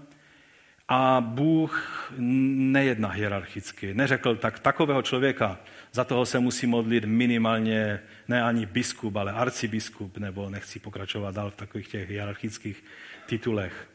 [0.87, 3.93] A Bůh nejedná hierarchicky.
[3.93, 5.59] Neřekl, tak takového člověka,
[5.91, 11.51] za toho se musí modlit minimálně ne ani biskup, ale arcibiskup, nebo nechci pokračovat dál
[11.51, 12.83] v takových těch hierarchických
[13.25, 13.89] titulech.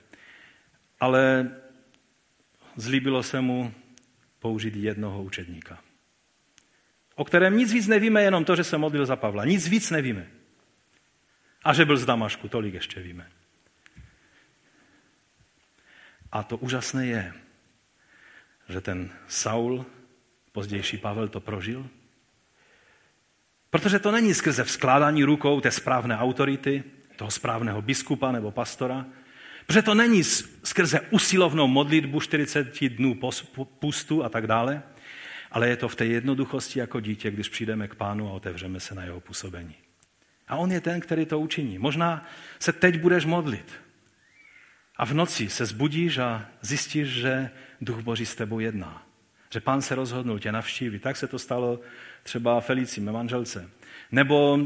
[1.00, 1.50] Ale
[2.76, 3.72] zlíbilo se mu
[4.38, 5.78] použít jednoho učedníka
[7.18, 9.44] o kterém nic víc nevíme, jenom to, že se modlil za Pavla.
[9.44, 10.26] Nic víc nevíme.
[11.64, 13.28] A že byl z Damašku, tolik ještě víme.
[16.32, 17.32] A to úžasné je,
[18.68, 19.86] že ten Saul,
[20.52, 21.88] pozdější Pavel, to prožil.
[23.70, 26.84] Protože to není skrze vzkládání rukou té správné autority,
[27.16, 29.06] toho správného biskupa nebo pastora,
[29.66, 30.24] protože to není
[30.64, 33.20] skrze usilovnou modlitbu 40 dnů
[33.78, 34.82] pustu a tak dále,
[35.50, 38.94] ale je to v té jednoduchosti jako dítě, když přijdeme k pánu a otevřeme se
[38.94, 39.74] na jeho působení.
[40.48, 41.78] A on je ten, který to učiní.
[41.78, 42.26] Možná
[42.58, 43.72] se teď budeš modlit.
[44.96, 49.02] A v noci se zbudíš a zjistíš, že Duch Boží s tebou jedná.
[49.50, 50.98] Že pán se rozhodnul tě navštívit.
[50.98, 51.80] Tak se to stalo
[52.22, 53.70] třeba Felici, mé manželce.
[54.12, 54.58] Nebo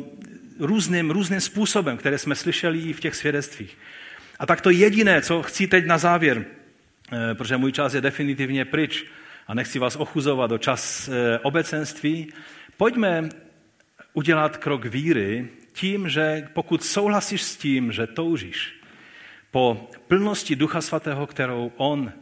[0.58, 3.78] různým, různým způsobem, které jsme slyšeli i v těch svědectvích.
[4.38, 6.44] A tak to jediné, co chci teď na závěr,
[7.12, 9.04] eh, protože můj čas je definitivně pryč,
[9.46, 12.32] a nechci vás ochuzovat do čas eh, obecenství,
[12.76, 13.28] pojďme
[14.12, 18.82] udělat krok víry tím, že pokud souhlasíš s tím, že toužíš
[19.50, 22.12] po plnosti Ducha Svatého, kterou On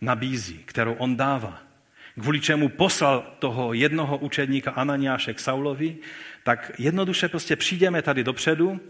[0.00, 1.62] nabízí, kterou On dává,
[2.20, 5.96] kvůli čemu poslal toho jednoho učedníka Ananiáše k Saulovi,
[6.42, 8.80] tak jednoduše prostě přijdeme tady dopředu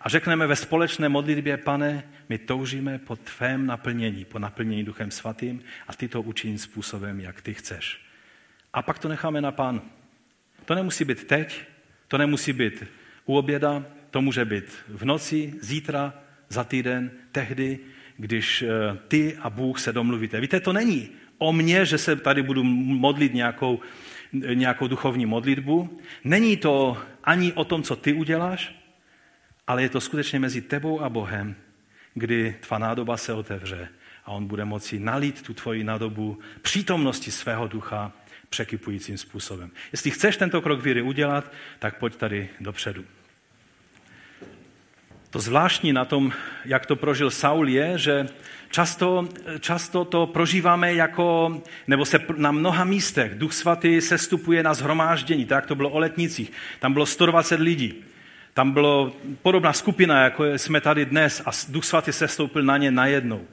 [0.00, 5.62] a řekneme ve společné modlitbě, pane, my toužíme po tvém naplnění, po naplnění Duchem Svatým
[5.88, 8.00] a ty to učiní způsobem, jak ty chceš.
[8.72, 9.82] A pak to necháme na pánu.
[10.64, 11.62] To nemusí být teď,
[12.08, 12.84] to nemusí být
[13.28, 16.14] u oběda, to může být v noci, zítra,
[16.48, 17.78] za týden, tehdy,
[18.16, 18.68] když eh,
[19.08, 20.40] ty a Bůh se domluvíte.
[20.40, 21.08] Víte, to není
[21.38, 23.80] o mně, že se tady budu modlit nějakou,
[24.32, 26.00] nějakou duchovní modlitbu.
[26.24, 28.74] Není to ani o tom, co ty uděláš,
[29.66, 31.54] ale je to skutečně mezi tebou a Bohem,
[32.14, 33.88] kdy tvá nádoba se otevře
[34.24, 38.12] a on bude moci nalít tu tvoji nádobu přítomnosti svého ducha
[38.48, 39.70] překypujícím způsobem.
[39.92, 43.04] Jestli chceš tento krok víry udělat, tak pojď tady dopředu.
[45.30, 46.32] To zvláštní na tom,
[46.64, 48.26] jak to prožil Saul, je, že
[48.70, 49.28] často,
[49.60, 55.66] často to prožíváme jako, nebo se na mnoha místech Duch Svatý sestupuje na zhromáždění, tak
[55.66, 56.52] to bylo o letnicích.
[56.80, 57.94] Tam bylo 120 lidí.
[58.54, 59.12] Tam byla
[59.42, 63.46] podobná skupina, jako jsme tady dnes a Duch Svatý se stoupil na ně najednou.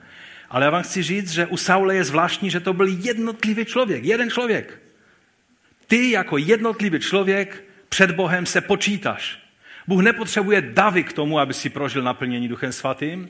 [0.49, 4.03] Ale já vám chci říct, že u Saule je zvláštní, že to byl jednotlivý člověk,
[4.03, 4.81] jeden člověk.
[5.87, 9.44] Ty jako jednotlivý člověk před Bohem se počítaš.
[9.87, 13.29] Bůh nepotřebuje davy k tomu, aby si prožil naplnění Duchem Svatým.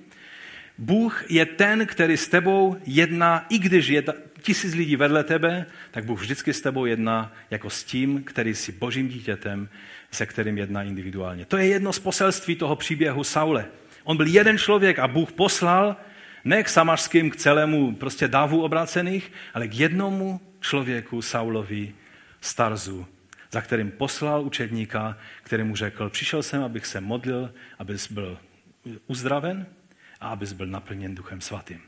[0.78, 4.03] Bůh je ten, který s tebou jedná, i když je
[4.41, 8.72] tisíc lidí vedle tebe, tak Bůh vždycky s tebou jedná jako s tím, který si
[8.72, 9.70] božím dítětem,
[10.12, 11.45] se kterým jedná individuálně.
[11.45, 13.66] To je jedno z poselství toho příběhu Saule.
[14.03, 15.95] On byl jeden člověk a Bůh poslal
[16.43, 21.93] ne k samařským, k celému prostě dávu obrácených, ale k jednomu člověku Saulovi
[22.41, 23.08] Starzu,
[23.56, 28.38] za kterým poslal učedníka, který mu řekl, přišel jsem, abych se modlil, abys byl
[29.08, 29.66] uzdraven
[30.22, 31.82] a abys byl naplněn Duchem Svatým.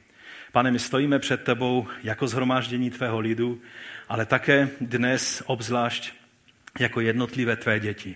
[0.52, 3.62] Pane, my stojíme před tebou jako zhromáždění tvého lidu,
[4.10, 6.14] ale také dnes obzvlášť
[6.80, 8.16] jako jednotlivé tvé děti.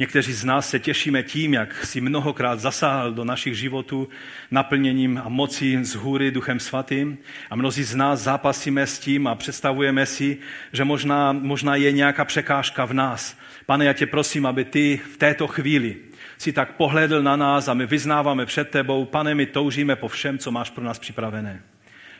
[0.00, 4.08] Někteří z nás se těšíme tím, jak si mnohokrát zasáhl do našich životů
[4.50, 7.18] naplněním a mocí z hůry Duchem Svatým.
[7.50, 10.38] A mnozí z nás zápasíme s tím a představujeme si,
[10.72, 13.38] že možná, možná je nějaká překážka v nás.
[13.66, 15.96] Pane, já tě prosím, aby ty v této chvíli
[16.38, 20.38] si tak pohledl na nás a my vyznáváme před tebou, pane, my toužíme po všem,
[20.38, 21.62] co máš pro nás připravené.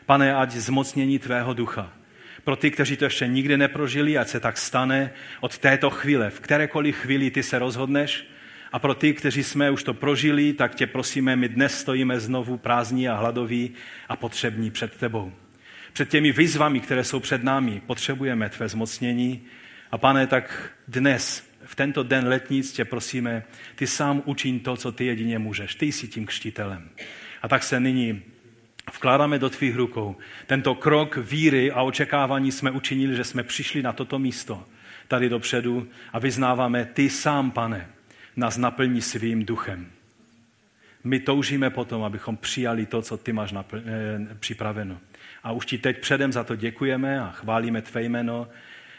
[0.07, 2.00] Pane, ať zmocnění tvého ducha
[2.45, 5.11] pro ty, kteří to ještě nikdy neprožili, ať se tak stane
[5.41, 8.27] od této chvíle, v kterékoliv chvíli ty se rozhodneš.
[8.73, 12.59] A pro ty, kteří jsme už to prožili, tak tě prosíme, my dnes stojíme znovu
[12.59, 13.71] prázdní a hladoví
[14.09, 15.33] a potřební před tebou.
[15.93, 19.43] Před těmi výzvami, které jsou před námi, potřebujeme tvé zmocnění.
[19.91, 23.43] A pane, tak dnes, v tento den letnic tě prosíme,
[23.75, 25.75] ty sám učiň to, co ty jedině můžeš.
[25.75, 26.91] Ty jsi tím kštitelem.
[27.43, 28.23] A tak se nyní
[28.95, 30.17] vkládáme do tvých rukou.
[30.47, 34.65] Tento krok víry a očekávání jsme učinili, že jsme přišli na toto místo,
[35.09, 37.89] tady dopředu a vyznáváme, ty sám, pane,
[38.37, 39.91] nás naplní svým duchem.
[41.05, 44.99] My toužíme potom, abychom přijali to, co ty máš napl- eh, připraveno.
[45.43, 48.49] A už ti teď předem za to děkujeme a chválíme tvé jméno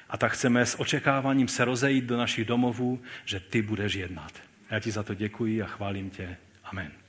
[0.10, 4.32] a tak chceme s očekáváním se rozejít do našich domovů, že ty budeš jednat.
[4.72, 6.38] Já ti za to děkuji a chválím tě.
[6.64, 7.01] Amen.